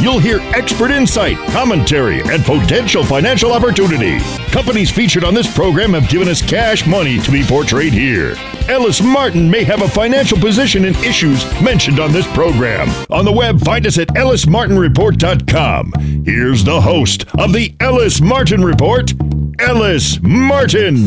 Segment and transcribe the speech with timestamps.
[0.00, 4.18] You'll hear expert insight, commentary, and potential financial opportunity.
[4.50, 8.36] Companies featured on this program have given us cash money to be portrayed here.
[8.68, 12.88] Ellis Martin may have a financial position in issues mentioned on this program.
[13.10, 15.92] On the web, find us at ellismartinreport.com.
[16.24, 19.12] Here's the host of the Ellis Martin Report,
[19.60, 21.06] Ellis Martin.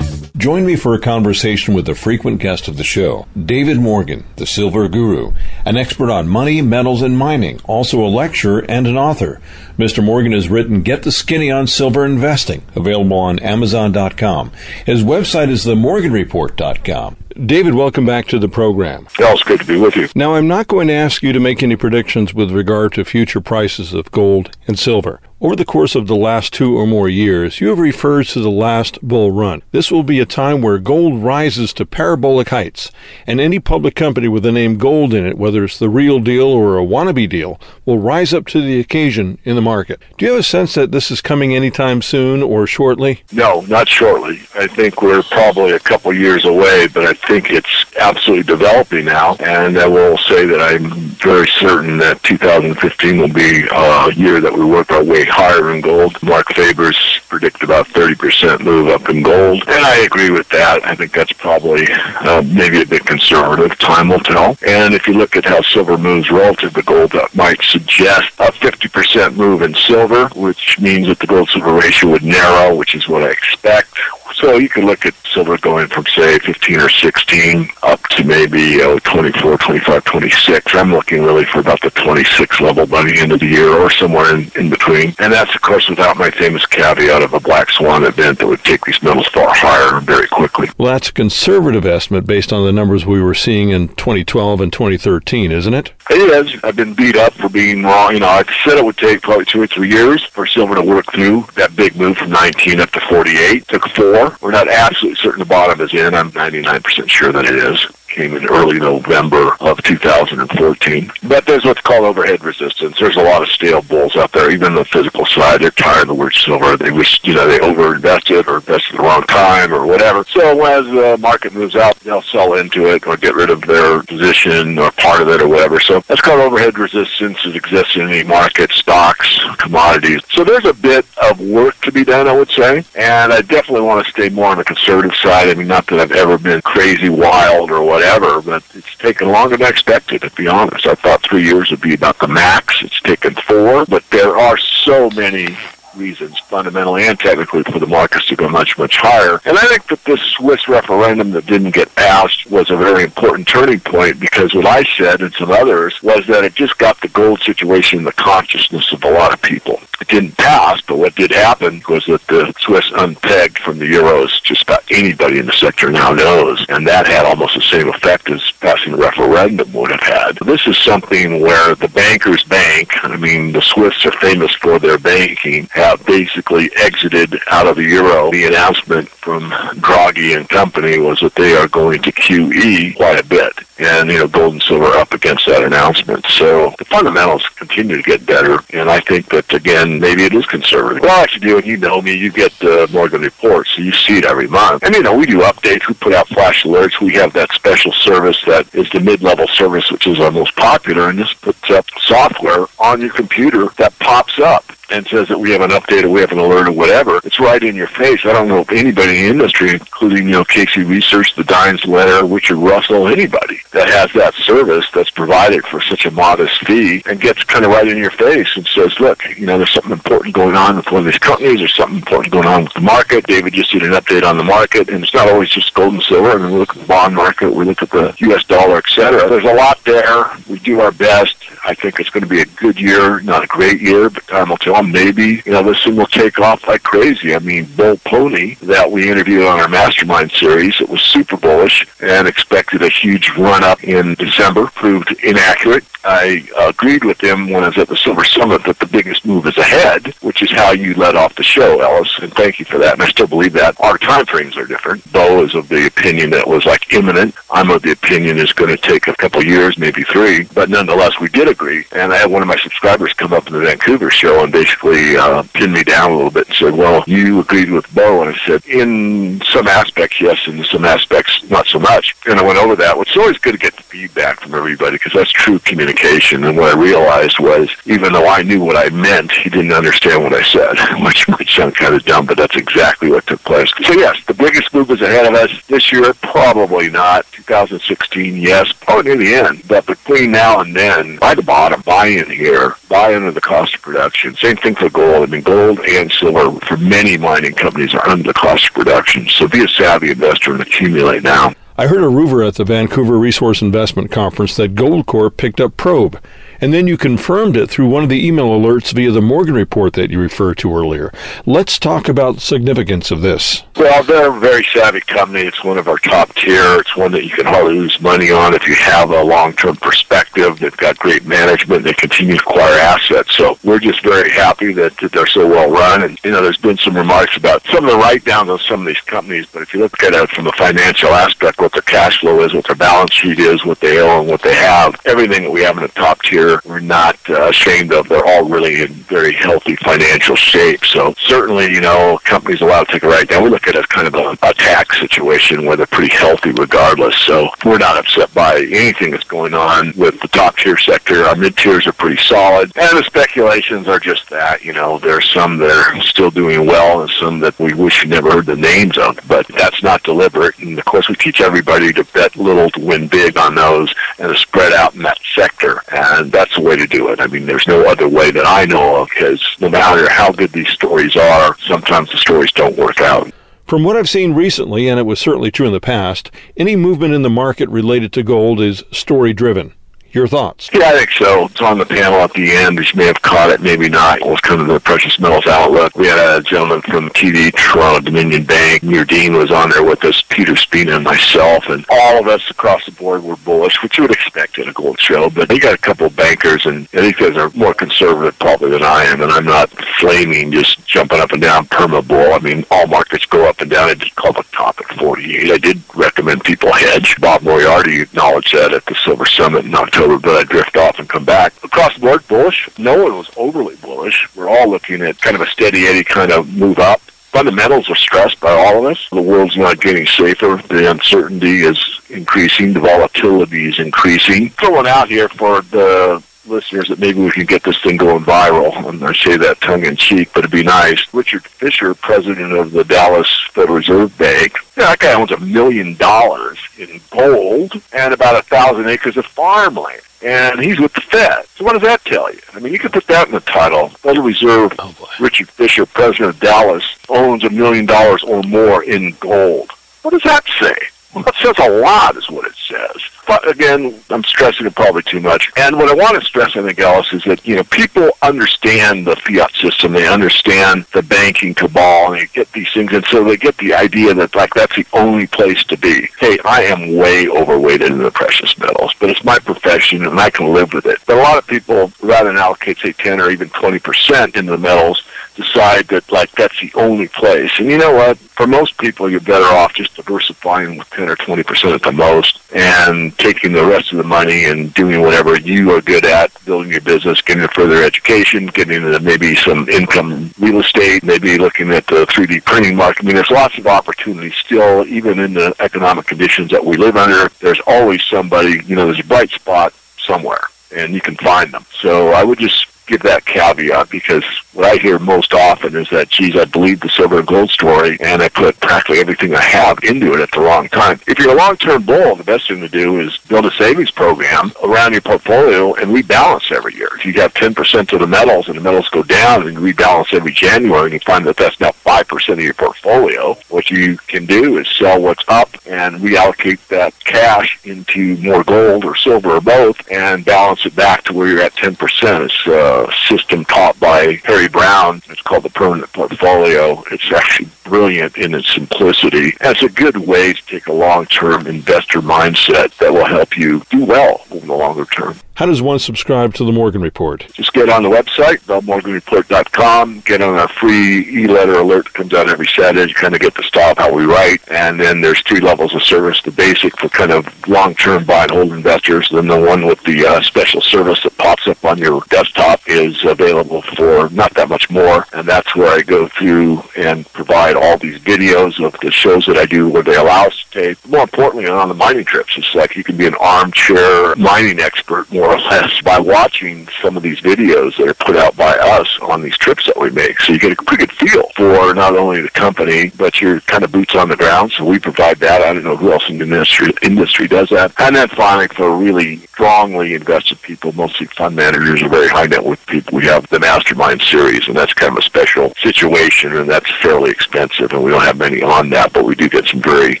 [0.42, 4.44] Join me for a conversation with a frequent guest of the show, David Morgan, the
[4.44, 5.32] Silver Guru,
[5.64, 9.40] an expert on money, metals, and mining, also a lecturer and an author.
[9.78, 10.04] Mr.
[10.04, 14.52] Morgan has written Get the Skinny on Silver Investing, available on Amazon.com.
[14.84, 17.16] His website is themorganreport.com.
[17.46, 19.06] David, welcome back to the program.
[19.18, 20.08] It's good to be with you.
[20.14, 23.40] Now, I'm not going to ask you to make any predictions with regard to future
[23.40, 25.20] prices of gold and silver.
[25.42, 28.48] Over the course of the last two or more years, you have referred to the
[28.48, 29.62] last bull run.
[29.72, 32.92] This will be a time where gold rises to parabolic heights,
[33.26, 36.46] and any public company with the name gold in it, whether it's the real deal
[36.46, 40.00] or a wannabe deal, will rise up to the occasion in the market.
[40.18, 43.22] Do you have a sense that this is coming anytime soon or shortly?
[43.32, 44.40] No, not shortly.
[44.54, 49.36] I think we're probably a couple years away, but I think it's absolutely developing now,
[49.36, 50.90] and I will say that I'm
[51.22, 55.80] very certain that 2015 will be a year that we work our way higher in
[55.80, 56.20] gold.
[56.22, 60.84] Marc Faber's predict about 30% move up in gold, and I agree with that.
[60.84, 61.86] I think that's probably
[62.20, 63.78] uh, maybe a bit conservative.
[63.78, 64.56] Time will tell.
[64.66, 68.52] And if you look at how silver moves relative to gold, that might suggest a
[68.52, 73.22] 50% move in silver, which means that the gold-silver ratio would narrow, which is what
[73.22, 73.98] I expect.
[74.34, 78.82] So you could look at silver going from, say, 15 or 16 up to maybe
[78.82, 80.74] uh, 24, 25, 26.
[80.74, 83.90] I'm looking really for about the 26 level by the end of the year or
[83.90, 85.14] somewhere in, in between.
[85.18, 88.64] And that's, of course, without my famous caveat of a black swan event that would
[88.64, 90.68] take these metals far higher very quickly.
[90.78, 94.72] Well, that's a conservative estimate based on the numbers we were seeing in 2012 and
[94.72, 95.92] 2013, isn't it?
[96.10, 96.62] It is.
[96.64, 98.12] I've been beat up for being wrong.
[98.12, 100.82] You know, I said it would take probably two or three years for silver to
[100.82, 103.68] work through that big move from 19 up to 48.
[103.68, 104.21] took four.
[104.40, 106.14] We're not absolutely certain the bottom is in.
[106.14, 111.10] I'm 99% sure that it is came in early November of 2014.
[111.24, 112.98] But there's what's called overhead resistance.
[112.98, 115.62] There's a lot of stale bulls out there, even on the physical side.
[115.62, 116.76] They're tired of the word silver.
[116.76, 120.24] They wish, you know, they overinvested or invested the wrong time or whatever.
[120.28, 124.02] So as the market moves out, they'll sell into it or get rid of their
[124.02, 125.80] position or part of it or whatever.
[125.80, 127.38] So that's called overhead resistance.
[127.44, 130.20] It exists in any market, stocks, commodities.
[130.30, 132.84] So there's a bit of work to be done, I would say.
[132.94, 135.48] And I definitely want to stay more on the conservative side.
[135.48, 138.01] I mean, not that I've ever been crazy wild or whatever,
[138.44, 140.86] but it's taken longer than I expected, to be honest.
[140.86, 142.82] I thought three years would be about the max.
[142.82, 145.56] It's taken four, but there are so many
[145.96, 149.40] reasons, fundamentally and technically, for the markets to go much, much higher.
[149.44, 153.48] And I think that this Swiss referendum that didn't get passed was a very important
[153.48, 157.08] turning point because what I said and some others was that it just got the
[157.08, 159.80] gold situation in the consciousness of a lot of people.
[160.00, 164.42] It didn't pass, but what did happen was that the Swiss unpegged from the euros
[164.42, 168.28] just about anybody in the sector now knows, and that had almost the same effect
[168.28, 170.38] as passing the referendum would have had.
[170.44, 174.98] This is something where the bankers bank, I mean, the Swiss are famous for their
[174.98, 178.30] banking, have basically exited out of the euro.
[178.30, 179.50] The announcement from
[179.86, 183.52] Draghi and company was that they are going to QE quite a bit.
[183.78, 186.24] And, you know, gold and silver up against that announcement.
[186.26, 188.60] So the fundamentals continue to get better.
[188.72, 191.02] And I think that, again, maybe it is conservative.
[191.02, 194.18] Well, actually do, and you know me, you get uh, Morgan Report, so you see
[194.18, 194.84] it every month.
[194.84, 195.88] And, you know, we do updates.
[195.88, 197.00] We put out flash alerts.
[197.00, 201.08] We have that special service that is the mid-level service, which is our most popular,
[201.08, 205.50] and this puts up software on your computer that pops up and says that we
[205.50, 208.20] have an update or we have an alert or whatever, it's right in your face.
[208.24, 211.84] I don't know if anybody in the industry, including, you know, Casey Research, the Dines
[211.86, 217.02] Letter, Richard Russell, anybody that has that service that's provided for such a modest fee
[217.06, 219.92] and gets kind of right in your face and says, look, you know, there's something
[219.92, 221.58] important going on with one of these companies.
[221.58, 223.26] There's something important going on with the market.
[223.26, 226.02] David just did an update on the market, and it's not always just gold and
[226.02, 226.30] silver.
[226.30, 228.44] I mean, we look at the bond market, we look at the U.S.
[228.44, 229.28] dollar, et cetera.
[229.28, 230.30] There's a lot there.
[230.48, 231.36] We do our best.
[231.64, 234.48] I think it's going to be a good year, not a great year, but time
[234.48, 237.34] will tell well, maybe, you know, this thing will take off like crazy.
[237.34, 241.86] I mean, Bo Polny that we interviewed on our Mastermind series, it was super bullish
[242.00, 245.84] and expected a huge run up in December, proved inaccurate.
[246.04, 249.46] I agreed with him when I was at the Silver Summit that the biggest move
[249.46, 252.78] is ahead, which is how you led off the show, Ellis, and thank you for
[252.78, 252.94] that.
[252.94, 253.80] And I still believe that.
[253.80, 255.10] Our time frames are different.
[255.12, 257.36] Bo is of the opinion that was like imminent.
[257.50, 260.42] I'm of the opinion it's going to take a couple years, maybe three.
[260.54, 261.84] But nonetheless, we did agree.
[261.92, 265.16] And I had one of my subscribers come up in the Vancouver show and basically
[265.16, 268.22] uh, pinned me down a little bit and said, well, you agreed with Bo.
[268.22, 272.14] And I said, in some aspects, yes, in some aspects, not so much.
[272.26, 272.96] And I went over that.
[272.98, 276.44] It's always good to get the feedback from everybody because that's true communication.
[276.44, 280.22] And what I realized was, even though I knew what I meant, he didn't understand
[280.22, 283.70] what I said, which might sound kind of dumb, but that's exactly what took place.
[283.84, 286.14] So yes, the biggest move is ahead of us this year.
[286.14, 287.26] Probably not.
[287.32, 289.62] 2016, yes, probably near the end.
[289.68, 293.74] But between now and then, by the bottom, buy in here, buy into the cost
[293.74, 294.36] of production.
[294.36, 295.26] Same thing for gold.
[295.26, 299.26] I mean, gold and silver for many mining companies are under the cost of production.
[299.30, 301.54] So be a savvy investor and accumulate now.
[301.78, 306.22] I heard a rumor at the Vancouver Resource Investment Conference that Goldcorp picked up Probe
[306.62, 309.94] and then you confirmed it through one of the email alerts via the Morgan report
[309.94, 311.12] that you referred to earlier.
[311.44, 313.64] Let's talk about significance of this.
[313.76, 315.40] Well, they're a very savvy company.
[315.40, 316.78] It's one of our top tier.
[316.78, 320.60] It's one that you can hardly lose money on if you have a long-term perspective.
[320.60, 321.82] They've got great management.
[321.82, 323.34] They continue to acquire assets.
[323.34, 326.04] So we're just very happy that, that they're so well run.
[326.04, 328.86] And, you know, there's been some remarks about some of the write-downs of some of
[328.86, 332.20] these companies, but if you look at it from a financial aspect, what their cash
[332.20, 335.42] flow is, what their balance sheet is, what they owe, and what they have, everything
[335.42, 338.08] that we have in the top tier we're not uh, ashamed of.
[338.08, 340.84] They're all really in very healthy financial shape.
[340.84, 343.44] So certainly, you know, companies allowed to take a write down.
[343.44, 346.52] We look at it as kind of a, a tax situation where they're pretty healthy
[346.52, 347.16] regardless.
[347.18, 351.24] So we're not upset by anything that's going on with the top tier sector.
[351.24, 352.72] Our mid tiers are pretty solid.
[352.76, 357.02] And the speculations are just that, you know, there's some that are still doing well
[357.02, 360.58] and some that we wish we never heard the names of, but that's not deliberate.
[360.58, 364.32] And of course, we teach everybody to bet little to win big on those and
[364.32, 365.82] to spread out in that sector.
[365.90, 367.20] And that's the way to do it.
[367.20, 370.50] I mean, there's no other way that I know of because no matter how good
[370.50, 373.32] these stories are, sometimes the stories don't work out.
[373.64, 377.14] From what I've seen recently, and it was certainly true in the past, any movement
[377.14, 379.72] in the market related to gold is story driven.
[380.12, 380.68] Your thoughts?
[380.74, 381.46] Yeah, I think so.
[381.46, 382.78] It's on the panel at the end.
[382.78, 384.20] You may have caught it, maybe not.
[384.20, 385.96] It was kind of the precious metals outlook.
[385.96, 388.82] We had a gentleman from TD Toronto Dominion Bank.
[388.82, 392.42] Muir Dean was on there with us, Peter Spina and myself, and all of us
[392.50, 395.30] across the board were bullish, which you would expect at a gold show.
[395.30, 398.82] But you got a couple of bankers, and these guys are more conservative probably than
[398.82, 402.34] I am, and I'm not flaming, just jumping up and down perma bull.
[402.34, 403.88] I mean, all markets go up and down.
[403.88, 405.52] I did call the top at 48.
[405.52, 407.16] I did recommend people hedge.
[407.18, 410.98] Bob Moriarty acknowledged that at the Silver Summit in October October, but I drift off
[410.98, 411.52] and come back.
[411.62, 412.68] Across the board, bullish.
[412.76, 414.28] No one was overly bullish.
[414.34, 417.00] We're all looking at kind of a steady eddy kind of move up.
[417.00, 419.08] Fundamentals are stressed by all of us.
[419.10, 420.60] The world's not getting safer.
[420.68, 421.78] The uncertainty is
[422.10, 422.72] increasing.
[422.72, 424.50] The volatility is increasing.
[424.50, 428.88] Throwing out here for the listeners that maybe we can get this thing going viral.
[428.88, 431.02] And I say that tongue in cheek, but it'd be nice.
[431.12, 435.94] Richard Fisher, president of the Dallas Federal Reserve Bank, yeah, that guy owns a million
[435.96, 440.00] dollars in gold and about a thousand acres of farmland.
[440.24, 441.46] And he's with the Fed.
[441.56, 442.40] So what does that tell you?
[442.54, 443.88] I mean, you could put that in the title.
[443.88, 449.16] Federal Reserve, oh Richard Fisher, president of Dallas, owns a million dollars or more in
[449.18, 449.70] gold.
[450.02, 450.74] What does that say?
[451.14, 453.02] Well, it says a lot, is what it says.
[453.46, 455.50] Again, I'm stressing it probably too much.
[455.56, 459.06] And what I want to stress, I think, Ellis, is that you know people understand
[459.06, 463.24] the fiat system, they understand the banking cabal, and they get these things, and so
[463.24, 466.08] they get the idea that like that's the only place to be.
[466.18, 470.30] Hey, I am way overweighted in the precious metals, but it's my profession, and I
[470.30, 470.98] can live with it.
[471.06, 474.52] But a lot of people, rather than allocate say 10 or even 20 percent into
[474.52, 477.50] the metals, decide that like that's the only place.
[477.58, 478.18] And you know what?
[478.18, 481.92] For most people, you're better off just diversifying with 10 or 20 percent at the
[481.92, 486.32] most, and taking the rest of the money and doing whatever you are good at,
[486.44, 491.38] building your business, getting a further education, getting into maybe some income real estate, maybe
[491.38, 493.04] looking at the 3D printing market.
[493.04, 496.96] I mean, there's lots of opportunities still, even in the economic conditions that we live
[496.96, 497.28] under.
[497.40, 500.40] There's always somebody, you know, there's a bright spot somewhere
[500.74, 501.64] and you can find them.
[501.80, 506.10] So I would just give that caveat because what I hear most often is that,
[506.10, 509.78] geez, I believe the silver and gold story and I put practically everything I have
[509.82, 511.00] into it at the wrong time.
[511.06, 514.52] If you're a long-term bull, the best thing to do is build a savings program
[514.62, 516.90] around your portfolio and rebalance every year.
[516.98, 520.32] If you have 10% of the metals and the metals go down and rebalance every
[520.32, 524.58] January and you find that that's now 5% of your portfolio, what you can do
[524.58, 529.76] is sell what's up and reallocate that cash into more gold or silver or both
[529.90, 532.24] and balance it back to where you're at 10%.
[532.24, 535.02] It's uh, a system taught by Harry Browne.
[535.08, 536.82] It's called the Permanent Portfolio.
[536.90, 539.36] It's actually brilliant in its simplicity.
[539.40, 543.62] And it's a good way to take a long-term investor mindset that will help you
[543.70, 545.16] do well over the longer term.
[545.34, 547.26] How does one subscribe to the Morgan Report?
[547.32, 552.28] Just get on the website, themorganreport.com, get on our free e-letter alert that comes out
[552.28, 552.90] every Saturday.
[552.90, 554.40] You kind of get the style of how we write.
[554.50, 556.20] And then there's three levels of service.
[556.22, 559.08] The basic for kind of long-term buy and hold investors.
[559.10, 563.04] Then the one with the uh, special service that pops up on your desktop is
[563.04, 565.06] available for not that much more.
[565.12, 569.36] And that's where I go through and provide all these videos of the shows that
[569.36, 570.88] I do where they allow us to take.
[570.88, 575.10] More importantly, on the mining trips, it's like you can be an armchair mining expert
[575.12, 578.88] more or less by watching some of these videos that are put out by us
[579.02, 580.20] on these trips that we make.
[580.20, 583.64] So you get a pretty good feel for not only the company, but your kind
[583.64, 584.52] of boots on the ground.
[584.52, 585.42] So we provide that.
[585.42, 587.72] I don't know who else in the industry, industry does that.
[587.78, 592.44] And then finally, for really strongly invested people, mostly fund managers or very high net
[592.44, 596.48] worth people, we have the Mastermind series, and that's kind of a special situation, and
[596.48, 599.60] that's fairly expensive, and we don't have many on that, but we do get some
[599.60, 600.00] very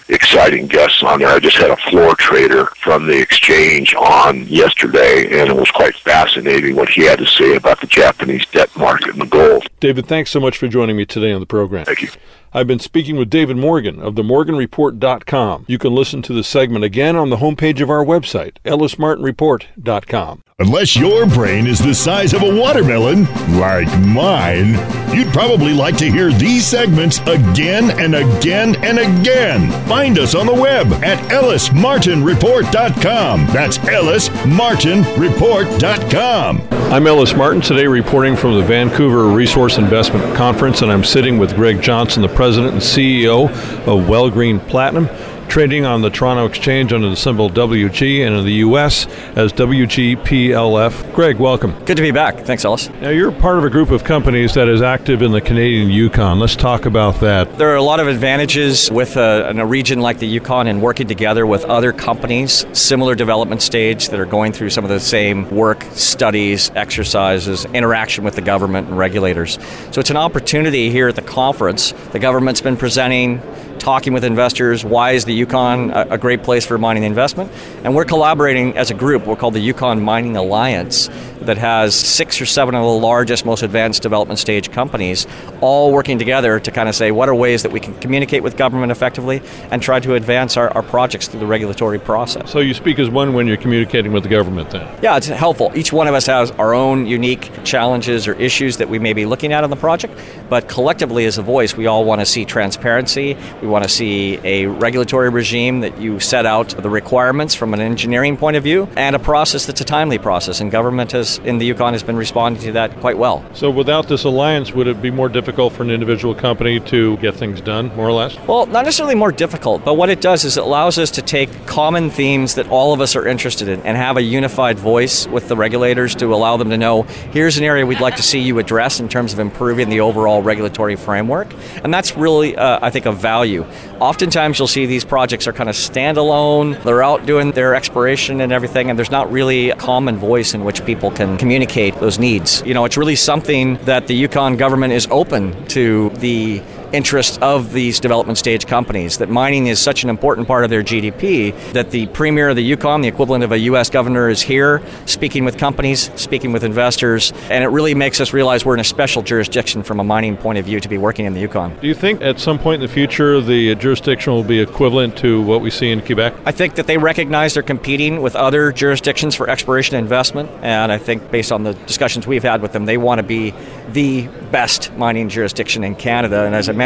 [0.08, 1.28] exciting guests on there.
[1.28, 5.94] I just had a floor trader from the exchange on yesterday and it was quite
[5.96, 9.66] fascinating what he had to say about the Japanese debt market and the gold.
[9.80, 11.84] David, thanks so much for joining me today on the program.
[11.84, 12.08] Thank you.
[12.54, 15.64] I've been speaking with David Morgan of themorganreport.com.
[15.68, 20.42] You can listen to the segment again on the homepage of our website, ellismartinreport.com.
[20.58, 23.24] Unless your brain is the size of a watermelon,
[23.58, 24.74] like mine,
[25.12, 29.70] you'd probably like to hear these segments again and again and again.
[29.88, 33.46] Find us on the web at ellismartinreport.com.
[33.46, 36.68] That's ellismartinreport.com.
[36.92, 41.56] I'm Ellis Martin, today reporting from the Vancouver Resource Investment Conference, and I'm sitting with
[41.56, 43.48] Greg Johnson, the president and CEO
[43.86, 45.06] of Wellgreen Platinum
[45.52, 49.06] trading on the Toronto Exchange under the symbol WG and in the U.S.
[49.36, 51.14] as WGPLF.
[51.14, 51.78] Greg, welcome.
[51.84, 52.38] Good to be back.
[52.38, 52.88] Thanks, Ellis.
[53.02, 56.38] Now, you're part of a group of companies that is active in the Canadian Yukon.
[56.38, 57.58] Let's talk about that.
[57.58, 60.80] There are a lot of advantages with a, in a region like the Yukon and
[60.80, 65.00] working together with other companies, similar development stage, that are going through some of the
[65.00, 69.58] same work, studies, exercises, interaction with the government and regulators.
[69.90, 71.92] So it's an opportunity here at the conference.
[72.12, 73.42] The government's been presenting
[73.78, 74.84] talking with investors.
[74.84, 77.50] Why is the Yukon a, great place for mining investment?
[77.84, 79.26] And we're collaborating as a group.
[79.26, 81.08] We're called the Yukon Mining Alliance
[81.46, 85.26] that has six or seven of the largest, most advanced development stage companies
[85.60, 88.56] all working together to kind of say what are ways that we can communicate with
[88.56, 92.50] government effectively and try to advance our, our projects through the regulatory process.
[92.50, 94.86] So you speak as one when you're communicating with the government then?
[95.02, 95.72] Yeah, it's helpful.
[95.74, 99.26] Each one of us has our own unique challenges or issues that we may be
[99.26, 102.44] looking at on the project, but collectively as a voice, we all want to see
[102.44, 103.36] transparency.
[103.62, 107.80] We want to see a regulatory regime that you set out the requirements from an
[107.80, 110.60] engineering point of view and a process that's a timely process.
[110.60, 113.44] And government has, in the Yukon has been responding to that quite well.
[113.54, 117.36] So without this alliance, would it be more difficult for an individual company to get
[117.36, 118.36] things done, more or less?
[118.48, 121.64] Well, not necessarily more difficult, but what it does is it allows us to take
[121.64, 125.46] common themes that all of us are interested in and have a unified voice with
[125.46, 128.58] the regulators to allow them to know here's an area we'd like to see you
[128.58, 131.54] address in terms of improving the overall regulatory framework.
[131.84, 133.51] And that's really, uh, I think, a value.
[133.60, 136.82] Oftentimes, you'll see these projects are kind of standalone.
[136.82, 140.64] They're out doing their exploration and everything, and there's not really a common voice in
[140.64, 142.62] which people can communicate those needs.
[142.66, 147.72] You know, it's really something that the Yukon government is open to the interest of
[147.72, 149.18] these development stage companies.
[149.18, 152.62] That mining is such an important part of their GDP that the premier of the
[152.62, 153.90] Yukon, the equivalent of a U.S.
[153.90, 158.64] governor, is here speaking with companies, speaking with investors, and it really makes us realize
[158.64, 161.32] we're in a special jurisdiction from a mining point of view to be working in
[161.34, 161.76] the Yukon.
[161.80, 165.40] Do you think at some point in the future the jurisdiction will be equivalent to
[165.42, 166.34] what we see in Quebec?
[166.44, 170.92] I think that they recognize they're competing with other jurisdictions for exploration and investment, and
[170.92, 173.54] I think based on the discussions we've had with them, they want to be
[173.92, 176.44] the best mining jurisdiction in Canada.
[176.44, 176.81] And as I mentioned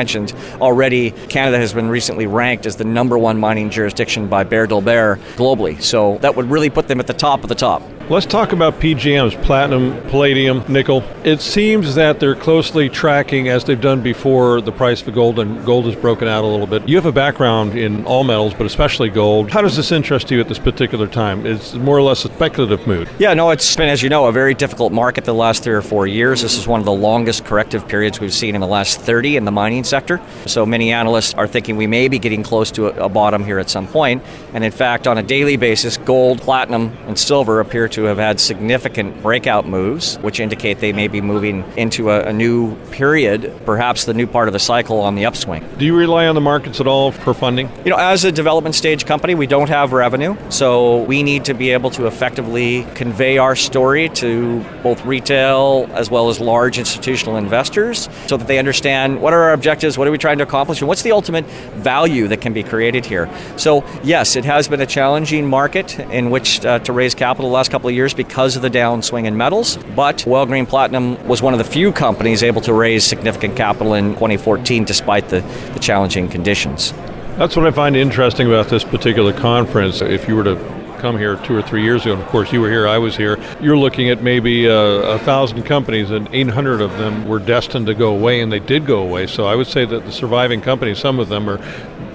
[0.61, 5.17] already, Canada has been recently ranked as the number one mining jurisdiction by Behre Dolbear
[5.37, 5.81] globally.
[5.83, 7.83] So that would really put them at the top of the top.
[8.09, 11.03] Let's talk about PGMs, platinum, palladium, nickel.
[11.25, 15.65] It seems that they're closely tracking, as they've done before, the price of gold, and
[15.67, 16.89] gold has broken out a little bit.
[16.89, 19.51] You have a background in all metals, but especially gold.
[19.51, 21.45] How does this interest you at this particular time?
[21.47, 23.09] It's more or less a speculative mood.
[23.19, 25.81] Yeah, no, it's been, as you know, a very difficult market the last three or
[25.81, 26.43] four years.
[26.43, 29.47] This is one of the longest corrective periods we've seen in the last 30 in
[29.47, 30.21] the mining sector.
[30.45, 33.59] So many analysts are thinking we may be getting close to a, a bottom here
[33.59, 34.23] at some point.
[34.53, 38.39] And in fact, on a daily basis, gold, platinum, and silver appear to have had
[38.39, 44.05] significant breakout moves, which indicate they may be moving into a, a new period, perhaps
[44.05, 45.67] the new part of the cycle on the upswing.
[45.79, 47.71] Do you rely on the markets at all for funding?
[47.87, 51.55] You know, as a development stage company, we don't have revenue, so we need to
[51.55, 57.37] be able to effectively convey our story to both retail as well as large institutional
[57.37, 60.81] investors so that they understand what are our objectives, what are we trying to accomplish,
[60.81, 61.45] and what's the ultimate
[61.77, 63.31] value that can be created here.
[63.57, 67.55] So, yes, it has been a challenging market in which uh, to raise capital the
[67.55, 71.55] last couple of years because of the downswing in metals, but Wellgreen Platinum was one
[71.55, 75.43] of the few companies able to raise significant capital in 2014 despite the,
[75.75, 76.93] the challenging conditions.
[77.39, 80.01] That's what I find interesting about this particular conference.
[80.01, 82.61] If you were to come here two or three years ago, and of course you
[82.61, 86.81] were here, I was here, you're looking at maybe uh, a thousand companies, and 800
[86.81, 89.27] of them were destined to go away, and they did go away.
[89.27, 91.59] So I would say that the surviving companies, some of them are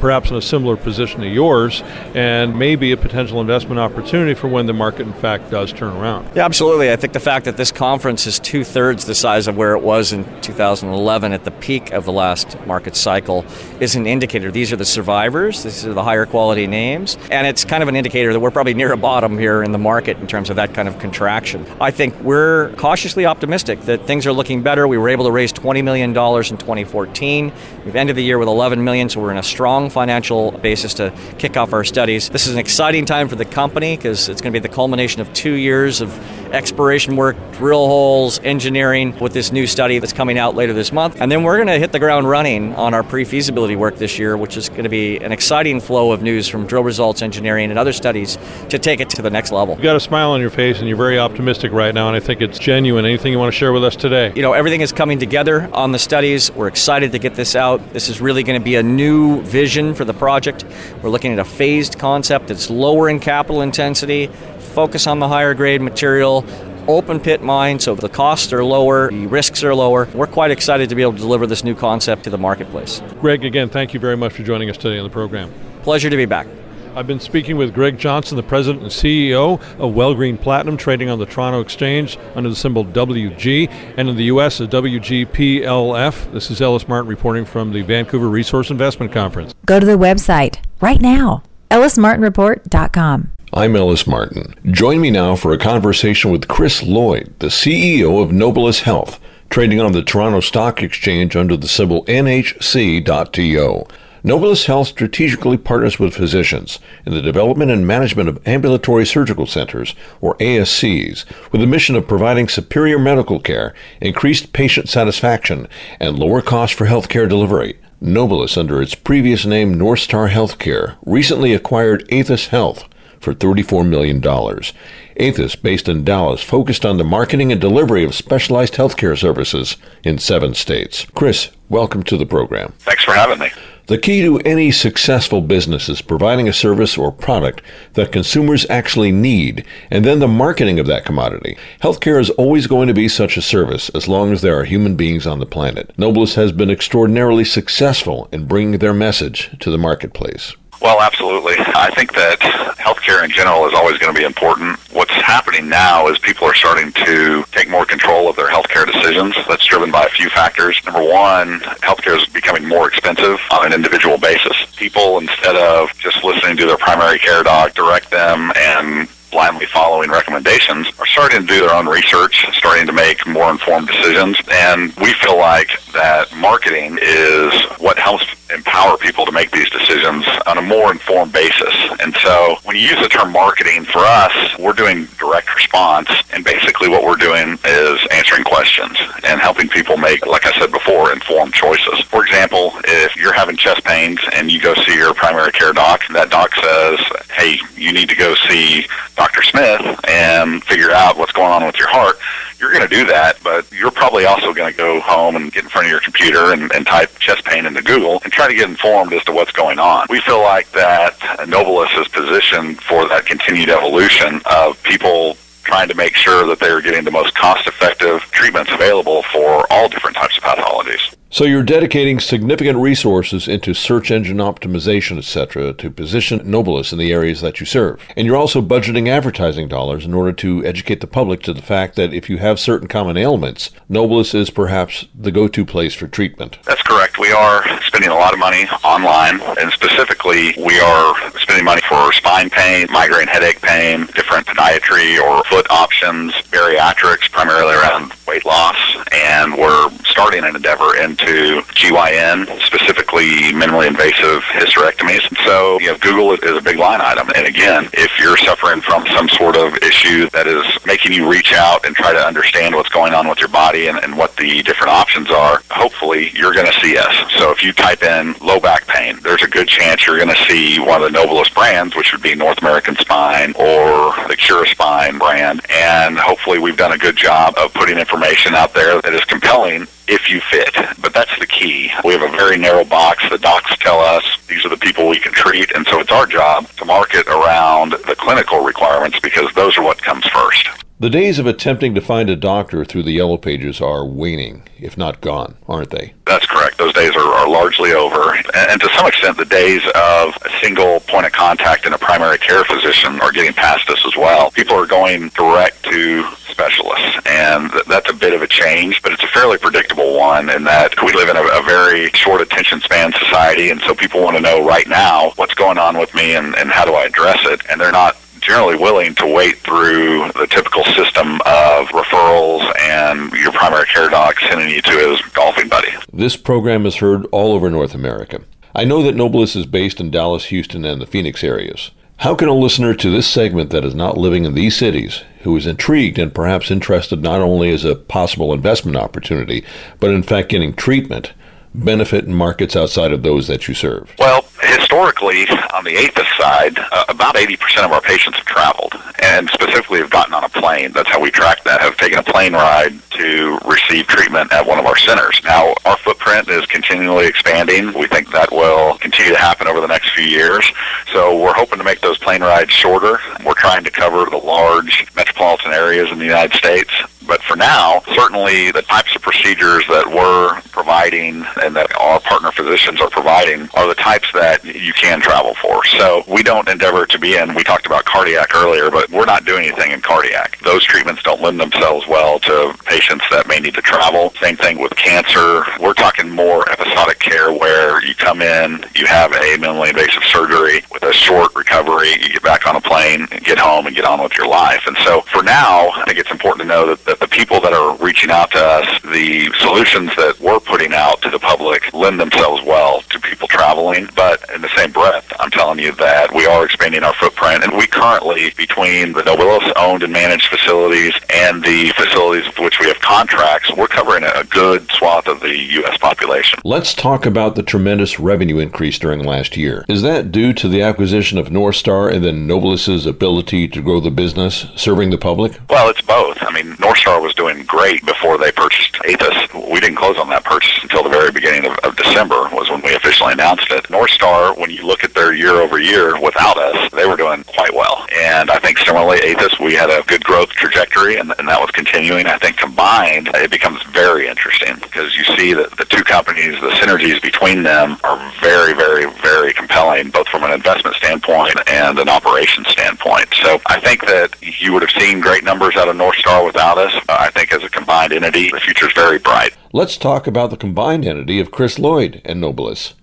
[0.01, 1.81] perhaps in a similar position to yours,
[2.15, 6.27] and maybe a potential investment opportunity for when the market, in fact, does turn around.
[6.35, 6.91] Yeah, absolutely.
[6.91, 9.81] I think the fact that this conference is two thirds the size of where it
[9.81, 13.45] was in 2011 at the peak of the last market cycle
[13.79, 14.51] is an indicator.
[14.51, 17.95] These are the survivors, these are the higher quality names, and it's kind of an
[17.95, 20.73] indicator that we're probably near a bottom here in the market in terms of that
[20.73, 21.65] kind of contraction.
[21.79, 24.87] I think we're cautiously optimistic that things are looking better.
[24.87, 27.53] We were able to raise $20 million in 2014.
[27.85, 31.13] We've ended the year with 11 million, so we're in a strong financial basis to
[31.37, 32.29] kick off our studies.
[32.29, 35.21] This is an exciting time for the company because it's going to be the culmination
[35.21, 36.09] of two years of
[36.53, 41.19] exploration work, drill holes, engineering with this new study that's coming out later this month.
[41.21, 44.17] And then we're going to hit the ground running on our pre feasibility work this
[44.19, 47.69] year, which is going to be an exciting flow of news from drill results engineering
[47.69, 48.37] and other studies
[48.69, 49.75] to take it to the next level.
[49.75, 52.19] You've got a smile on your face and you're very optimistic right now, and I
[52.19, 53.05] think it's genuine.
[53.05, 54.31] Anything you want to share with us today?
[54.35, 56.51] You know, everything is coming together on the studies.
[56.51, 57.93] We're excited to get this out.
[57.93, 60.65] This is really going to be a new vision for the project.
[61.01, 64.29] We're looking at a phased concept that's lower in capital intensity,
[64.71, 66.45] focus on the higher grade material,
[66.87, 70.07] open pit mine, so the costs are lower, the risks are lower.
[70.13, 73.01] We're quite excited to be able to deliver this new concept to the marketplace.
[73.19, 75.53] Greg, again, thank you very much for joining us today on the program.
[75.83, 76.47] Pleasure to be back.
[76.93, 81.19] I've been speaking with Greg Johnson, the president and CEO of Wellgreen Platinum, trading on
[81.19, 84.59] the Toronto Exchange under the symbol WG, and in the U.S.
[84.59, 86.33] as WGPLF.
[86.33, 89.55] This is Ellis Martin reporting from the Vancouver Resource Investment Conference.
[89.65, 93.31] Go to the website right now, ellismartinreport.com.
[93.53, 94.55] I'm Ellis Martin.
[94.71, 99.81] Join me now for a conversation with Chris Lloyd, the CEO of Nobilis Health, trading
[99.81, 103.87] on the Toronto Stock Exchange under the symbol NHC.TO.
[104.23, 109.95] Nobilis Health strategically partners with physicians in the development and management of ambulatory surgical centers,
[110.21, 115.67] or ASCs, with the mission of providing superior medical care, increased patient satisfaction,
[115.99, 117.77] and lower costs for healthcare delivery.
[118.01, 122.85] Nobilis, under its previous name North Star Healthcare, recently acquired Athas Health
[123.21, 124.21] for $34 million.
[124.21, 130.17] Athas, based in Dallas, focused on the marketing and delivery of specialized healthcare services in
[130.17, 131.05] seven states.
[131.13, 132.73] Chris, welcome to the program.
[132.79, 133.49] Thanks for having me.
[133.87, 137.61] The key to any successful business is providing a service or product
[137.93, 141.57] that consumers actually need, and then the marketing of that commodity.
[141.81, 144.95] Healthcare is always going to be such a service as long as there are human
[144.95, 145.91] beings on the planet.
[145.97, 150.55] Nobilis has been extraordinarily successful in bringing their message to the marketplace.
[150.81, 151.53] Well, absolutely.
[151.59, 152.39] I think that
[152.79, 154.79] healthcare in general is always going to be important.
[154.91, 159.35] What's happening now is people are starting to take more control of their healthcare decisions.
[159.47, 160.81] That's driven by a few factors.
[160.83, 164.57] Number one, healthcare is becoming more expensive on an individual basis.
[164.75, 170.09] People, instead of just listening to their primary care doc, direct them and blindly following
[170.11, 174.37] recommendations are starting to do their own research, starting to make more informed decisions.
[174.51, 180.25] And we feel like that marketing is what helps empower people to make these decisions
[180.45, 181.73] on a more informed basis.
[182.01, 186.09] And so when you use the term marketing for us, we're doing direct response.
[186.33, 190.71] And basically what we're doing is answering questions and helping people make, like I said
[190.71, 192.01] before, informed choices.
[192.01, 196.01] For example, if you're having chest pains and you go see your primary care doc,
[196.11, 196.99] that doc says,
[197.31, 198.85] hey, you need to go see
[199.21, 199.43] Dr.
[199.43, 202.17] Smith and figure out what's going on with your heart,
[202.59, 205.63] you're going to do that, but you're probably also going to go home and get
[205.63, 208.55] in front of your computer and, and type chest pain into Google and try to
[208.55, 210.07] get informed as to what's going on.
[210.09, 215.95] We feel like that Nobilis is positioned for that continued evolution of people trying to
[215.95, 220.35] make sure that they are getting the most cost-effective treatments available for all different types
[220.35, 221.15] of pathologies.
[221.33, 227.13] So you're dedicating significant resources into search engine optimization, etc., to position Nobilis in the
[227.13, 228.05] areas that you serve.
[228.17, 231.95] And you're also budgeting advertising dollars in order to educate the public to the fact
[231.95, 236.57] that if you have certain common ailments, Nobilis is perhaps the go-to place for treatment.
[236.65, 237.17] That's correct.
[237.17, 242.11] We are spending a lot of money online, and specifically, we are spending money for
[242.11, 248.75] spine pain, migraine headache pain, different podiatry or foot options, bariatrics, primarily around weight loss,
[249.13, 255.21] and we're starting an endeavor into GYN, specifically minimally invasive hysterectomies.
[255.45, 257.29] So, you know, Google is a big line item.
[257.35, 261.53] And again, if you're suffering from some sort of issue that is making you reach
[261.53, 264.63] out and try to understand what's going on with your body and, and what the
[264.63, 267.15] different options are, hopefully you're going to see us.
[267.37, 270.43] So if you type in low back pain, there's a good chance you're going to
[270.45, 274.67] see one of the Nobilis brands, which would be North American Spine or the Cura
[274.67, 275.61] Spine brand.
[275.69, 279.87] And hopefully we've done a good job of putting information out there that is compelling
[280.07, 280.73] if you fit.
[281.01, 281.91] But that's the key.
[282.03, 283.23] We have a very narrow box.
[283.29, 286.25] The docs tell us these are the people we can treat, and so it's our
[286.25, 290.67] job to market around the clinical requirements because those are what comes first.
[291.01, 294.99] The days of attempting to find a doctor through the yellow pages are waning, if
[294.99, 296.13] not gone, aren't they?
[296.27, 296.77] That's correct.
[296.77, 298.35] Those days are, are largely over.
[298.35, 301.97] And, and to some extent, the days of a single point of contact and a
[301.97, 304.51] primary care physician are getting past us as well.
[304.51, 309.11] People are going direct to specialists, and th- that's a bit of a change, but
[309.11, 312.79] it's a fairly predictable one in that we live in a, a very short attention
[312.79, 316.35] span society, and so people want to know right now what's going on with me
[316.35, 320.31] and, and how do I address it, and they're not generally willing to wait through
[320.33, 325.69] the typical system of referrals and your primary care doc sending you to his golfing
[325.69, 325.91] buddy.
[326.11, 328.41] This program is heard all over North America.
[328.75, 331.91] I know that Nobilis is based in Dallas, Houston, and the Phoenix areas.
[332.17, 335.57] How can a listener to this segment that is not living in these cities, who
[335.57, 339.65] is intrigued and perhaps interested not only as a possible investment opportunity,
[339.99, 341.33] but in fact getting treatment,
[341.73, 344.13] benefit in markets outside of those that you serve?
[344.19, 344.45] Well,
[344.91, 349.99] historically, on the Athas side, uh, about 80% of our patients have traveled and specifically
[349.99, 350.91] have gotten on a plane.
[350.91, 354.79] That's how we track that, have taken a plane ride to receive treatment at one
[354.79, 355.39] of our centers.
[355.45, 357.93] Now, our footprint is continually expanding.
[357.97, 360.69] We think that will continue to happen over the next few years.
[361.13, 363.19] So we're hoping to make those plane rides shorter.
[363.45, 366.91] We're trying to cover the large metropolitan areas in the United States.
[367.27, 372.51] But for now, certainly the types of procedures that we're providing and that our partner
[372.51, 375.85] physicians are providing are the types that you can travel for.
[375.85, 379.45] So we don't endeavor to be in, we talked about cardiac earlier, but we're not
[379.45, 380.57] doing anything in cardiac.
[380.59, 384.33] Those treatments don't lend themselves well to patients that may need to travel.
[384.41, 385.63] Same thing with cancer.
[385.79, 390.81] We're talking more episodic care where you come in, you have a minimally invasive surgery
[390.91, 394.21] with a short recovery, you get back on a plane, get home, and get on
[394.21, 394.83] with your life.
[394.87, 397.73] And so for now, I think it's important to know that, that the people that
[397.73, 402.19] are reaching out to us, the solutions that we're putting out to the public lend
[402.19, 404.09] themselves well to people traveling.
[404.15, 407.75] But in the same breath, I'm telling you that we are expanding our footprint, and
[407.75, 412.87] we currently, between the Nobilis owned and managed facilities and the facilities with which we
[412.87, 415.97] have contracts, we're covering a good swath of the U.S.
[415.97, 416.59] population.
[416.63, 419.85] Let's talk about the tremendous revenue increase during last year.
[419.87, 424.11] Is that due to the acquisition of Northstar and then Nobilis's ability to grow the
[424.11, 425.59] business, serving the public?
[425.69, 426.37] Well, it's both.
[426.41, 429.71] I mean, Northstar was doing great before they purchased Athas.
[429.71, 432.81] We didn't close on that purchase until the very beginning of, of December was when
[432.81, 433.89] we officially announced it.
[433.89, 437.43] North Star, when you look at their year over year without us, they were doing
[437.45, 438.05] quite well.
[438.15, 441.71] And I think similarly, Athas, we had a good growth trajectory, and, and that was
[441.71, 442.27] continuing.
[442.27, 446.69] I think combined, it becomes very interesting because you see that the two companies, the
[446.69, 452.07] synergies between them are very, very, very compelling, both from an investment standpoint and an
[452.07, 453.27] operations standpoint.
[453.41, 456.77] So I think that you would have seen great numbers out of North Star without
[456.77, 456.93] us.
[457.09, 459.55] I think as a combined entity, the future is very bright.
[459.73, 462.93] Let's talk about the combined entity of Chris Lloyd and Nobilis.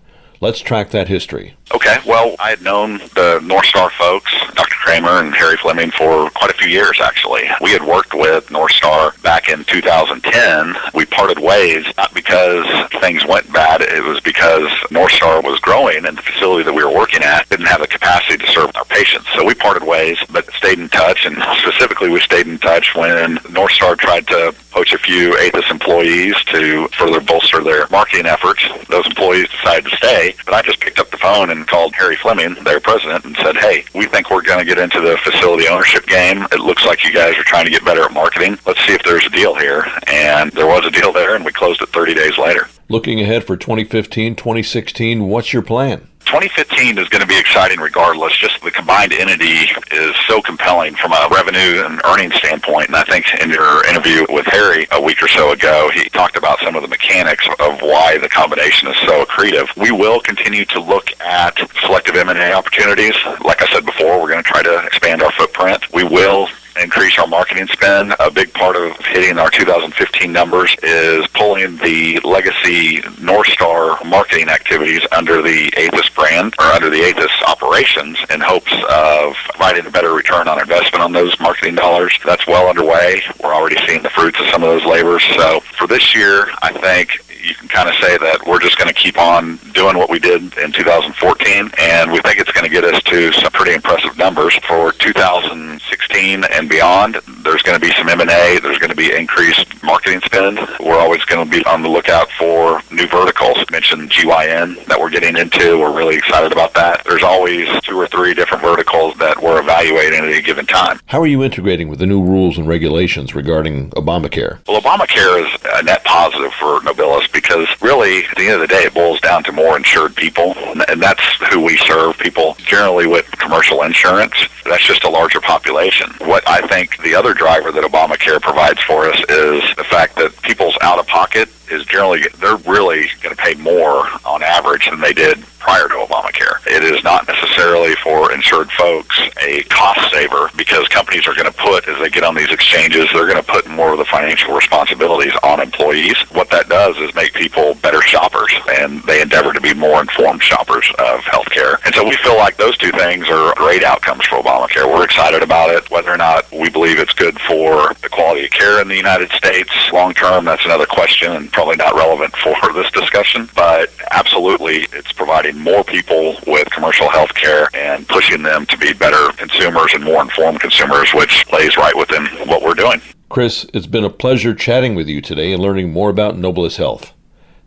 [0.40, 1.56] Let's track that history.
[1.74, 4.76] Okay, well, I had known the North Star folks, Dr.
[4.76, 7.42] Kramer and Harry Fleming, for quite a few years, actually.
[7.60, 10.74] We had worked with North Star back in 2010.
[10.94, 12.64] We parted ways, not because
[13.00, 16.84] things went bad, it was because North Star was growing and the facility that we
[16.84, 19.26] were working at didn't have the capacity to serve our patients.
[19.34, 23.38] So we parted ways, but stayed in touch, and specifically we stayed in touch when
[23.50, 28.62] North Star tried to poach a few Athas employees to further bolster their marketing efforts.
[28.88, 32.16] Those employees decided to stay, but I just picked up the phone and called Harry
[32.16, 35.68] Fleming, their president, and said, hey, we think we're going to get into the facility
[35.68, 36.42] ownership game.
[36.52, 38.58] It looks like you guys are trying to get better at marketing.
[38.66, 39.84] Let's see if there's a deal here.
[40.06, 42.68] And there was a deal there, and we closed it 30 days later.
[42.88, 46.08] Looking ahead for 2015, 2016, what's your plan?
[46.28, 48.36] 2015 is going to be exciting regardless.
[48.36, 52.88] Just the combined entity is so compelling from a revenue and earnings standpoint.
[52.88, 56.36] And I think in your interview with Harry a week or so ago, he talked
[56.36, 59.74] about some of the mechanics of why the combination is so accretive.
[59.74, 63.14] We will continue to look at selective M&A opportunities.
[63.42, 65.90] Like I said before, we're going to try to expand our footprint.
[65.94, 68.14] We will increase our marketing spend.
[68.20, 74.48] A big part of hitting our 2015 numbers is pulling the legacy North Star marketing
[74.48, 79.90] activities under the Athas brand or under the Athas operations in hopes of providing a
[79.90, 82.18] better return on investment on those marketing dollars.
[82.24, 83.22] That's well underway.
[83.42, 85.22] We're already seeing the fruits of some of those labors.
[85.36, 87.10] So for this year, I think
[87.48, 90.18] you can kind of say that we're just going to keep on doing what we
[90.18, 94.16] did in 2014, and we think it's going to get us to some pretty impressive
[94.18, 97.16] numbers for 2016 and beyond.
[97.42, 98.60] There's going to be some M&A.
[98.60, 100.58] There's going to be increased marketing spend.
[100.80, 103.56] We're always going to be on the lookout for new verticals.
[103.58, 105.78] I mentioned GYN that we're getting into.
[105.78, 107.04] We're really excited about that.
[107.04, 111.00] There's always two or three different verticals that we're evaluating at any given time.
[111.06, 114.58] How are you integrating with the new rules and regulations regarding Obamacare?
[114.68, 118.66] Well, Obamacare is a net positive for Nobilis because really, at the end of the
[118.66, 120.54] day, it boils down to more insured people,
[120.88, 121.22] and that's
[121.52, 122.18] who we serve.
[122.18, 124.34] People generally with commercial insurance.
[124.64, 126.10] That's just a larger population.
[126.18, 130.36] What I think the other driver that Obamacare provides for us is the fact that
[130.42, 135.00] people's out of pocket is generally they're really going to pay more on average than
[135.00, 136.66] they did prior to Obamacare.
[136.66, 141.52] It is not necessarily for insured folks a cost saver because companies are going to
[141.52, 144.54] put as they get on these exchanges, they're going to put more of the financial
[144.54, 146.16] responsibilities on employees.
[146.32, 148.50] What that does is make people better shoppers
[148.80, 151.76] and they endeavor to be more informed shoppers of healthcare.
[151.84, 154.90] And so we feel like those two things are great outcomes for Obamacare.
[154.90, 155.90] We're excited about it.
[155.90, 159.30] Whether or not we believe it's good for the quality of care in the United
[159.32, 164.86] States long term, that's another question and probably not relevant for this discussion, but absolutely
[164.92, 169.92] it's providing more people with commercial health care and pushing them to be better consumers
[169.94, 173.00] and more informed consumers, which plays right within what we're doing.
[173.28, 177.12] Chris, it's been a pleasure chatting with you today and learning more about Nobilis Health.